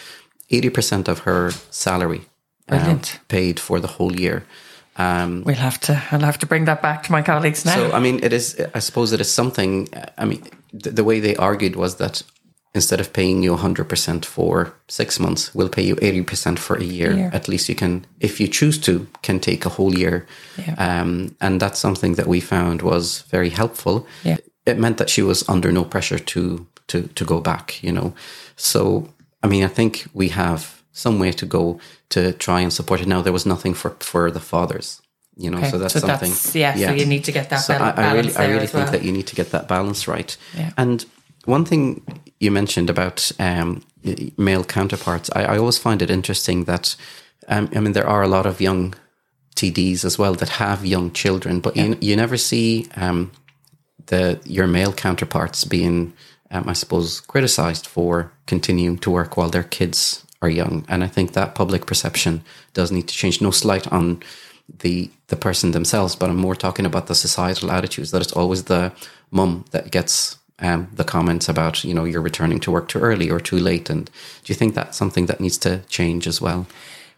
[0.62, 2.22] 80% of her salary
[2.70, 4.46] um, paid for the whole year.
[4.96, 6.02] Um, we'll have to.
[6.12, 7.74] I'll have to bring that back to my colleagues now.
[7.74, 8.62] So, I mean, it is.
[8.76, 9.90] I suppose it is something.
[10.18, 12.22] I mean, the, the way they argued was that
[12.76, 17.14] instead of paying you 100% for six months, we'll pay you 80% for a year.
[17.14, 17.30] year.
[17.32, 20.26] At least you can, if you choose to, can take a whole year.
[20.58, 20.74] Yeah.
[20.78, 24.08] Um, and that's something that we found was very helpful.
[24.24, 24.38] Yeah.
[24.66, 27.84] It meant that she was under no pressure to to to go back.
[27.84, 28.14] You know,
[28.56, 29.10] so
[29.44, 31.80] I mean, I think we have some way to go
[32.10, 33.08] to try and support it.
[33.08, 35.02] Now, there was nothing for for the fathers,
[35.36, 35.70] you know, okay.
[35.70, 36.30] so that's so something.
[36.30, 38.00] That's, yeah, yeah, so you need to get that so balance.
[38.00, 38.92] I, I really, I really think well.
[38.92, 40.38] that you need to get that balance right.
[40.56, 40.72] Yeah.
[40.78, 41.06] And
[41.46, 42.02] one thing
[42.40, 43.84] you mentioned about um,
[44.38, 46.96] male counterparts, I, I, always find it interesting that,
[47.48, 48.94] um, I mean, there are a lot of young
[49.56, 51.86] TDs as well that have young children, but yeah.
[51.86, 53.32] you you never see um,
[54.08, 56.14] the your male counterparts being
[56.54, 60.86] um, I suppose, criticised for continuing to work while their kids are young.
[60.88, 63.42] And I think that public perception does need to change.
[63.42, 64.22] No slight on
[64.80, 68.64] the the person themselves, but I'm more talking about the societal attitudes that it's always
[68.66, 68.92] the
[69.32, 73.30] mum that gets um, the comments about you know you're returning to work too early
[73.30, 73.90] or too late.
[73.90, 74.06] And
[74.44, 76.68] do you think that's something that needs to change as well?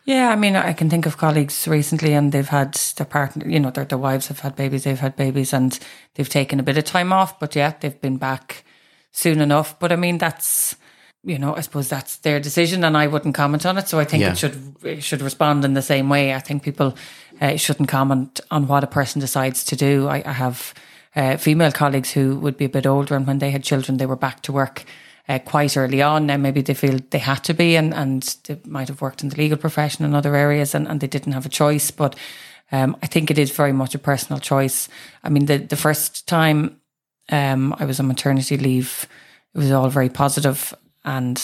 [0.06, 3.60] Yeah, I mean, I can think of colleagues recently, and they've had their partner, you
[3.60, 5.80] know, their, their wives have had babies, they've had babies, and
[6.14, 8.65] they've taken a bit of time off, but yeah, they've been back
[9.16, 9.80] soon enough.
[9.80, 10.76] But I mean, that's
[11.26, 13.88] you know, I suppose that's their decision, and I wouldn't comment on it.
[13.88, 14.32] So I think yeah.
[14.32, 16.34] it should it should respond in the same way.
[16.36, 16.96] I think people
[17.42, 20.08] uh, shouldn't comment on what a person decides to do.
[20.08, 20.74] I, I have
[21.16, 24.06] uh, female colleagues who would be a bit older, and when they had children, they
[24.06, 24.84] were back to work.
[25.28, 26.28] Uh, quite early on.
[26.28, 29.30] Now, maybe they feel they had to be, and, and they might have worked in
[29.30, 31.90] the legal profession in other areas, and, and they didn't have a choice.
[31.90, 32.16] But
[32.72, 34.88] um, I think it is very much a personal choice.
[35.24, 36.80] I mean, the the first time
[37.32, 39.08] um, I was on maternity leave.
[39.54, 41.42] It was all very positive, and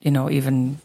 [0.00, 0.78] you know, even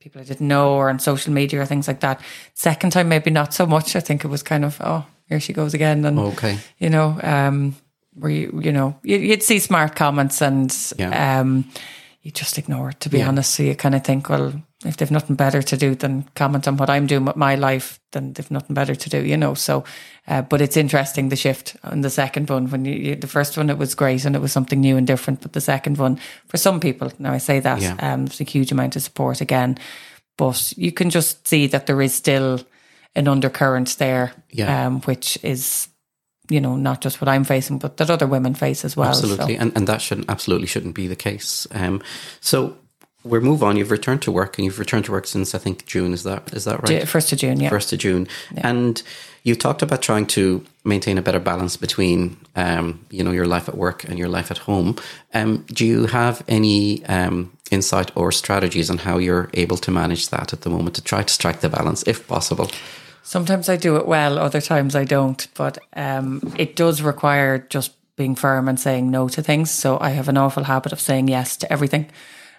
[0.00, 2.20] people I didn't know or on social media or things like that.
[2.54, 3.94] Second time, maybe not so much.
[3.96, 6.04] I think it was kind of oh, here she goes again.
[6.04, 6.58] And, Okay.
[6.78, 7.76] you know, um,
[8.14, 11.40] where you, you know, you, you'd see smart comments and Yeah.
[11.40, 11.64] um,
[12.22, 13.28] you just ignore it, to be Yeah.
[13.28, 13.50] honest.
[13.54, 14.52] So you kind of think, well,
[14.84, 17.98] if they've nothing better to do than comment on what I'm doing with my life,
[18.12, 19.54] then they've nothing better to do, you know.
[19.54, 19.84] So,
[20.28, 22.68] uh, but it's interesting the shift on the second one.
[22.70, 25.06] When you, you, the first one, it was great and it was something new and
[25.06, 25.40] different.
[25.40, 27.96] But the second one, for some people, now I say that, Yeah.
[28.00, 29.78] um, there's a huge amount of support again.
[30.36, 32.60] But you can just see that there is still
[33.14, 34.86] an undercurrent there, Yeah.
[34.86, 35.88] um, which is,
[36.52, 39.08] you know, not just what I'm facing, but that other women face as well.
[39.08, 41.66] Absolutely, So, and and that shouldn't absolutely shouldn't be the case.
[41.72, 42.02] Um,
[42.40, 42.76] so
[43.24, 43.76] we're move on.
[43.76, 46.12] You've returned to work, and you've returned to work since I think June.
[46.12, 47.08] Is that is that right?
[47.08, 47.70] First of June, yeah.
[47.70, 49.02] First of June, and
[49.44, 53.68] you talked about trying to maintain a better balance between, um, you know, your life
[53.68, 54.96] at work and your life at home.
[55.34, 60.28] Um, do you have any um, insight or strategies on how you're able to manage
[60.28, 62.70] that at the moment to try to strike the balance, if possible?
[63.22, 65.46] Sometimes I do it well, other times I don't.
[65.54, 69.70] But um, it does require just being firm and saying no to things.
[69.70, 72.10] So I have an awful habit of saying yes to everything.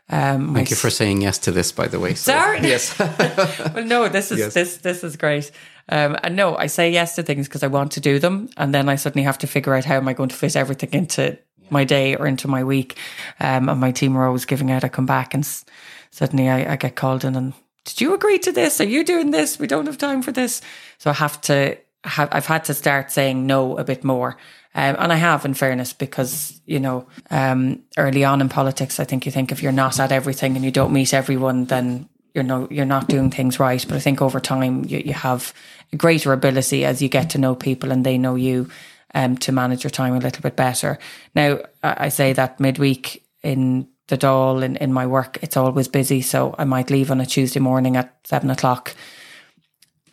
[0.10, 2.14] Um, Thank you for saying yes to this, by the way.
[2.16, 2.60] So- Sorry.
[2.68, 2.98] Yes.
[3.74, 4.54] well, no, this is Yes.
[4.54, 5.52] this this is great.
[5.90, 8.74] Um, and no, I say yes to things because I want to do them, and
[8.74, 11.38] then I suddenly have to figure out how am I going to fit everything into
[11.70, 12.98] my day or into my week.
[13.40, 14.84] Um, and my team are always giving out.
[14.84, 15.66] I come back and s-
[16.12, 17.54] suddenly I, I get called in and
[17.86, 18.80] did you agree to this?
[18.80, 19.60] Are you doing this?
[19.60, 20.62] We don't have time for this.
[20.98, 24.38] So I have to have I've had to start saying no a bit more.
[24.76, 29.04] Um, and I have, in fairness, because you know, um, early on in politics, I
[29.04, 32.44] think you think if you're not at everything and you don't meet everyone, then you're
[32.44, 33.86] no, you're not doing things right.
[33.88, 35.54] But I think over time, you, you have
[35.92, 38.70] a greater ability as you get to know people and they know you,
[39.14, 40.98] um, to manage your time a little bit better.
[41.36, 46.22] Now, I say that midweek in the Dáil in, in my work, it's always busy,
[46.22, 48.96] so I might leave on a Tuesday morning at seven o'clock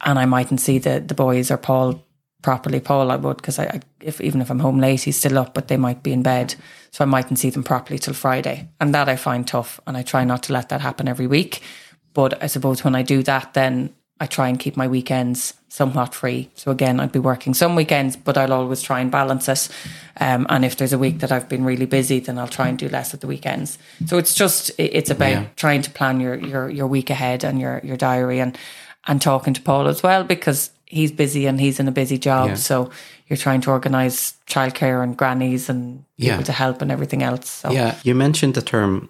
[0.00, 2.04] and I mightn't see the the boys or Paul
[2.42, 2.80] properly.
[2.80, 5.54] Paul, I would because I, I if even if I'm home late, he's still up,
[5.54, 6.54] but they might be in bed,
[6.90, 10.02] so I mightn't see them properly till Friday, and that I find tough, and I
[10.02, 11.62] try not to let that happen every week.
[12.12, 16.14] But I suppose when I do that, then I try and keep my weekends somewhat
[16.14, 16.50] free.
[16.54, 19.68] So again, I'd be working some weekends, but I'll always try and balance it.
[20.20, 22.76] Um, and if there's a week that I've been really busy, then I'll try and
[22.78, 23.78] do less at the weekends.
[24.06, 25.46] So it's just it's about Yeah.
[25.56, 28.58] trying to plan your your your week ahead and your your diary and
[29.06, 32.48] and talking to Paul as well because he's busy and he's in a busy job.
[32.48, 32.54] Yeah.
[32.56, 32.90] So
[33.28, 37.48] you're trying to organise childcare and grannies and people to help and everything else.
[37.48, 39.08] So Yeah, you mentioned the term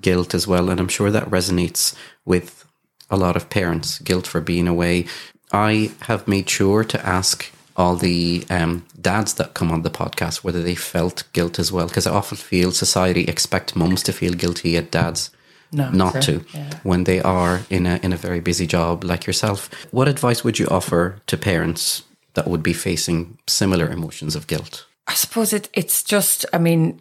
[0.00, 1.94] guilt as well, and I'm sure that resonates
[2.24, 2.64] with
[3.10, 3.98] a lot of parents.
[4.00, 5.06] Guilt for being away.
[5.52, 10.42] I have made sure to ask all the um, dads that come on the podcast
[10.42, 14.32] whether they felt guilt as well, because I often feel society expect mums to feel
[14.32, 15.30] guilty, yet dads
[15.72, 16.40] No, not true.
[16.40, 16.44] to
[16.82, 19.68] when they are in a in a very busy job like yourself.
[19.92, 22.02] What advice would you offer to parents
[22.34, 24.86] that would be facing similar emotions of guilt?
[25.06, 27.00] I suppose it it's just I mean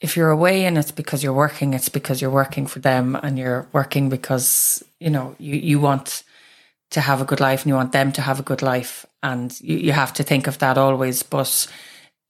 [0.00, 3.38] if you're away and it's because you're working, it's because you're working for them and
[3.38, 6.22] you're working because, you know, you, you want
[6.90, 9.06] to have a good life and you want them to have a good life.
[9.22, 11.22] And you, you have to think of that always.
[11.22, 11.66] But,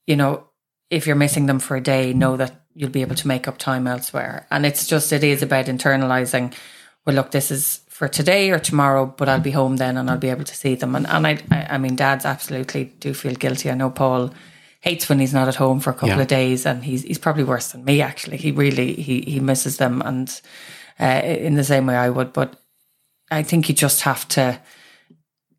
[0.06, 0.44] you know,
[0.90, 3.58] if you're missing them for a day, know that you'll be able to make up
[3.58, 4.46] time elsewhere.
[4.50, 6.54] And it's just, it is about internalizing,
[7.04, 10.18] well, look, this is for today or tomorrow, but I'll be home then and I'll
[10.18, 10.94] be able to see them.
[10.94, 13.70] And, and I, I, I mean, dads absolutely do feel guilty.
[13.70, 14.32] I know Paul
[14.86, 16.20] hates when he's not at home for a couple Yeah.
[16.20, 18.36] of days and he's, he's probably worse than me, actually.
[18.36, 20.28] He really, he, he misses them and,
[21.00, 22.54] uh, in the same way I would, but
[23.30, 24.60] I think you just have to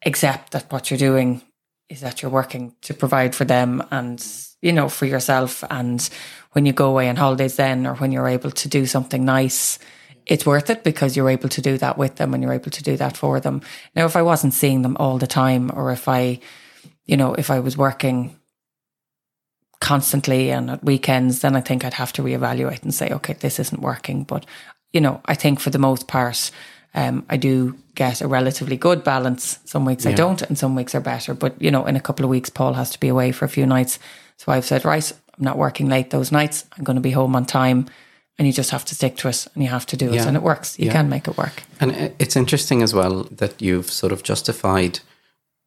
[0.06, 1.42] accept that what you're doing
[1.90, 4.26] is that you're working to provide for them and
[4.62, 6.10] you know for yourself and
[6.54, 9.80] when you go away on holidays then or when you're able to do something nice
[10.26, 12.84] it's worth it because you're able to do that with them and you're able to
[12.84, 13.62] do that for them
[13.96, 16.40] now if i wasn't seeing them all the time or if i
[17.06, 18.37] you know if i was working
[19.80, 23.60] constantly and at weekends then i think i'd have to reevaluate and say okay this
[23.60, 24.46] isn't working but
[24.92, 26.52] you know i think for the most part
[26.96, 29.60] um, I do get a relatively good balance.
[29.66, 31.36] Some weeks I don't, and some weeks are better.
[31.36, 33.50] But you know, in a couple of weeks, Paul has to be away for a
[33.50, 34.00] few nights.
[34.38, 36.66] So I've said, right, I'm not working late those nights.
[36.76, 37.86] I'm going to be home on time,
[38.40, 40.28] and you just have to stick to it, and you have to do it, Yeah.
[40.28, 40.80] and it works.
[40.80, 40.94] You Yeah.
[40.94, 41.62] can make it work.
[41.80, 45.00] And it's interesting as well that you've sort of justified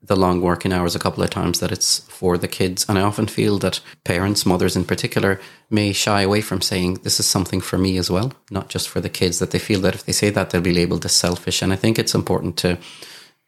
[0.03, 2.87] the long working hours a couple of times that it's for the kids.
[2.89, 7.21] And I often feel that parents, mothers in particular, may shy away from saying this
[7.21, 9.95] is something for me as well, not just for the kids, that they feel that
[9.95, 11.61] if they say that, they'll be labeled as selfish.
[11.61, 12.79] And I think it's important to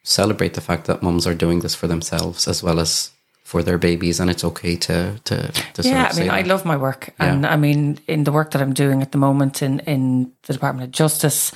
[0.03, 3.11] celebrate the fact that mums are doing this for themselves as well as
[3.45, 4.21] for their babies.
[4.21, 7.57] And it's okay to, to, to yeah, I mean, I love my work, and I
[7.57, 10.93] mean, in the work that I'm doing at the moment in in the Department of
[10.93, 11.53] Justice,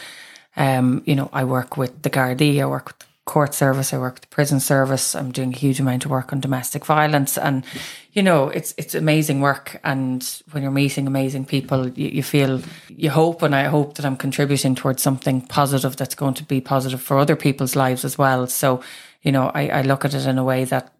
[0.57, 3.93] um, you know, I work with the Gardaí, I work with court service.
[3.93, 5.14] I work with the prison service.
[5.14, 7.64] I'm doing a huge amount of work on domestic violence, and
[8.12, 9.79] you know, it's it's amazing work.
[9.85, 10.22] And
[10.53, 14.16] when you're meeting amazing people, you, you feel you hope, and I hope that I'm
[14.16, 18.47] contributing towards something positive that's going to be positive for other people's lives as well.
[18.47, 18.81] So,
[19.22, 20.93] you know, I, I look at it in a way that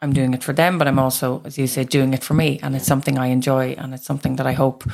[0.00, 2.58] I'm doing it for them, but I'm also, as you say, doing it for me,
[2.62, 4.84] and it's something I enjoy, and it's something that I hope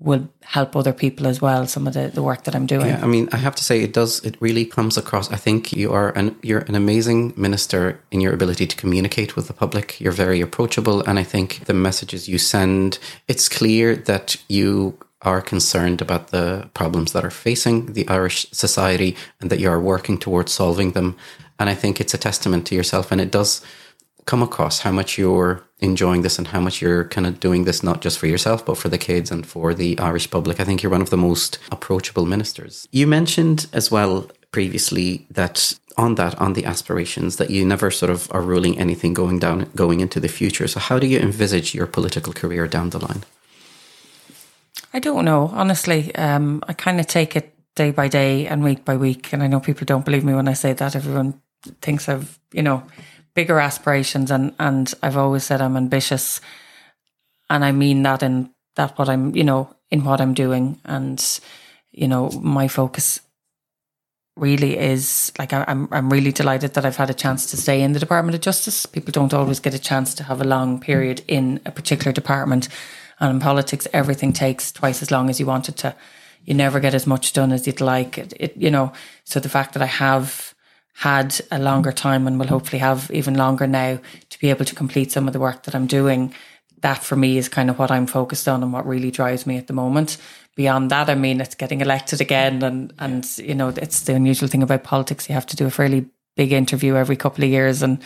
[0.00, 1.66] will help other people as well.
[1.66, 2.86] Some of the, the work that I'm doing.
[2.86, 4.24] Yeah, I mean, I have to say, it does.
[4.24, 5.30] It really comes across.
[5.30, 9.46] I think you are an you're an amazing minister in your ability to communicate with
[9.46, 10.00] the public.
[10.00, 12.98] You're very approachable, and I think the messages you send.
[13.28, 19.16] It's clear that you are concerned about the problems that are facing the Irish society,
[19.40, 21.16] and that you are working towards solving them.
[21.58, 23.60] And I think it's a testament to yourself, and it does
[24.30, 27.82] come across how much you're enjoying this and how much you're kind of doing this
[27.82, 30.60] not just for yourself but for the kids and for the Irish public.
[30.60, 32.86] I think you're one of the most approachable ministers.
[32.92, 38.10] You mentioned as well previously that on that on the aspirations that you never sort
[38.10, 40.68] of are ruling anything going down going into the future.
[40.68, 43.24] So how do you envisage your political career down the line?
[44.94, 46.14] I don't know, honestly.
[46.14, 49.48] Um, I kind of take it day by day and week by week, and I
[49.48, 50.96] know people don't believe me when I say that.
[50.96, 51.40] Everyone
[51.82, 52.82] thinks I've, you know,
[53.34, 56.40] bigger aspirations and and I've always said I'm ambitious
[57.48, 61.40] and I mean that in that what I'm you know in what I'm doing and
[61.90, 63.20] you know my focus
[64.36, 67.82] really is like I, I'm I'm really delighted that I've had a chance to stay
[67.82, 68.86] in the Department of Justice.
[68.86, 72.68] People don't always get a chance to have a long period in a particular department,
[73.20, 75.94] and in politics, everything takes twice as long as you want it to.
[76.44, 78.16] You never get as much done as you'd like.
[78.16, 78.92] It, it you know.
[79.24, 80.54] So the fact that I have
[81.00, 83.98] had a longer time and will hopefully have even longer now
[84.28, 86.34] to be able to complete some of the work that I'm doing.
[86.82, 89.56] That for me is kind of what I'm focused on and what really drives me
[89.56, 90.18] at the moment.
[90.56, 94.46] Beyond that, I mean, it's getting elected again, and and you know, it's the unusual
[94.46, 95.26] thing about politics.
[95.26, 96.04] You have to do a fairly
[96.36, 98.02] big interview every couple of years, and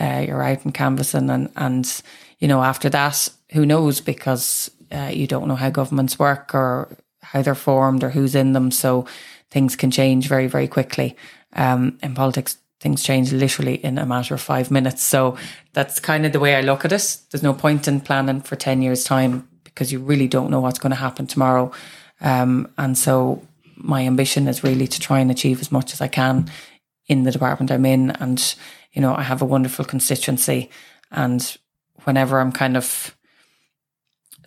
[0.00, 2.02] uh, you're out in canvassing, and and
[2.38, 4.00] you know, after that, who knows?
[4.00, 8.54] Because uh, you don't know how governments work or how they're formed or who's in
[8.54, 9.04] them, so
[9.50, 11.18] things can change very very quickly.
[11.52, 15.02] Um, in politics, things change literally in a matter of five minutes.
[15.02, 15.36] So
[15.72, 17.18] that's kind of the way I look at it.
[17.30, 20.78] There's no point in planning for 10 years' time because you really don't know what's
[20.78, 21.72] going to happen tomorrow.
[22.20, 23.46] Um, and so
[23.76, 26.50] my ambition is really to try and achieve as much as I can
[27.06, 28.10] in the department I'm in.
[28.10, 28.54] And,
[28.92, 30.70] you know, I have a wonderful constituency.
[31.10, 31.56] And
[32.04, 33.16] whenever I'm kind of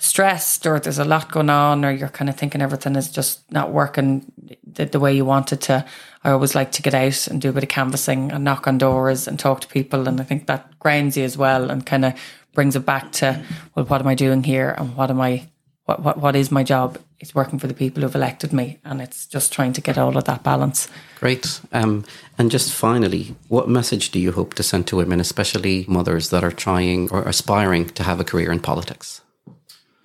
[0.04, 3.50] stressed or there's a lot going on or you're kind of thinking everything is just
[3.54, 4.30] not working
[4.68, 5.86] the, the, way you want it to,
[6.26, 8.78] I always like to get out and do a bit of canvassing and knock on
[8.78, 10.10] doors and talk to people.
[10.10, 12.20] And I think that grounds you as well and kind of
[12.52, 13.42] brings it back to,
[13.76, 15.48] well, what am I doing here and what am I,
[15.86, 17.00] what, what, what is my job?
[17.22, 18.80] It's working for the people who've elected me.
[18.84, 20.90] And it's just trying to get all of that balance.
[21.22, 21.62] Great.
[21.72, 22.04] Um,
[22.38, 26.44] and just finally, what message do you hope to send to women, especially mothers that
[26.44, 29.22] are trying or aspiring to have a career in politics?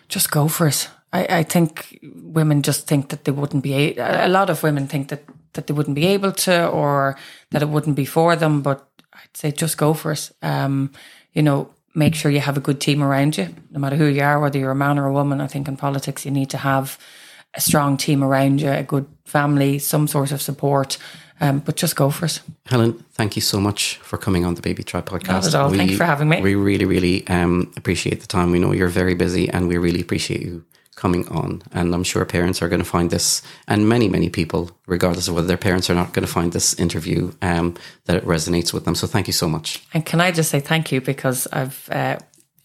[0.08, 0.88] Just go for it.
[1.12, 3.98] I, I think women just think that they wouldn't be.
[3.98, 5.22] A, a lot of women think that
[5.54, 7.16] that they wouldn't be able to, or
[7.50, 8.62] that it wouldn't be for them.
[8.62, 10.30] But I'd say just go for it.
[10.42, 10.92] Um,
[11.32, 14.22] you know, make sure you have a good team around you, no matter who you
[14.22, 15.40] are, whether you're a man or a woman.
[15.40, 16.98] I think in politics you need to have
[17.54, 20.98] a strong team around you, a good family, some sort of support.
[21.40, 22.40] Um, but just go for it.
[22.66, 25.28] Helen, thank you so much for coming on the Baby Tribe podcast.
[25.28, 25.70] Not at all.
[25.70, 26.40] We, Thanks for having me.
[26.40, 28.50] We really, really um, appreciate the time.
[28.50, 30.64] We know you're very busy and we really appreciate you
[30.98, 31.62] coming on.
[31.72, 35.34] And I'm sure parents are going to find this, and many, many people, regardless of
[35.34, 37.76] whether their parents are not, going to find this interview um,
[38.06, 38.94] that it resonates with them.
[38.94, 39.86] So thank you so much.
[39.94, 41.88] And can I just say thank you because I've.
[41.90, 42.18] Uh,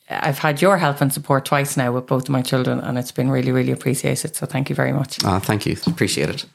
[0.10, 3.12] I've had your help and support twice now with both of my children, and it's
[3.12, 4.36] been really, really appreciated.
[4.36, 5.24] So thank you very much.
[5.24, 5.78] Uh, thank you.
[5.88, 6.46] Appreciate it.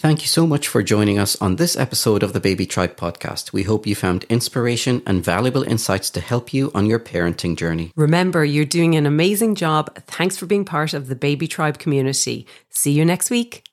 [0.00, 3.52] Thank you so much for joining us on this episode of the Baby Tribe podcast.
[3.52, 7.90] We hope you found inspiration and valuable insights to help you on your parenting journey.
[7.96, 9.92] Remember, you're doing an amazing job.
[10.06, 12.46] Thanks for being part of the Baby Tribe community.
[12.70, 13.64] See you next week.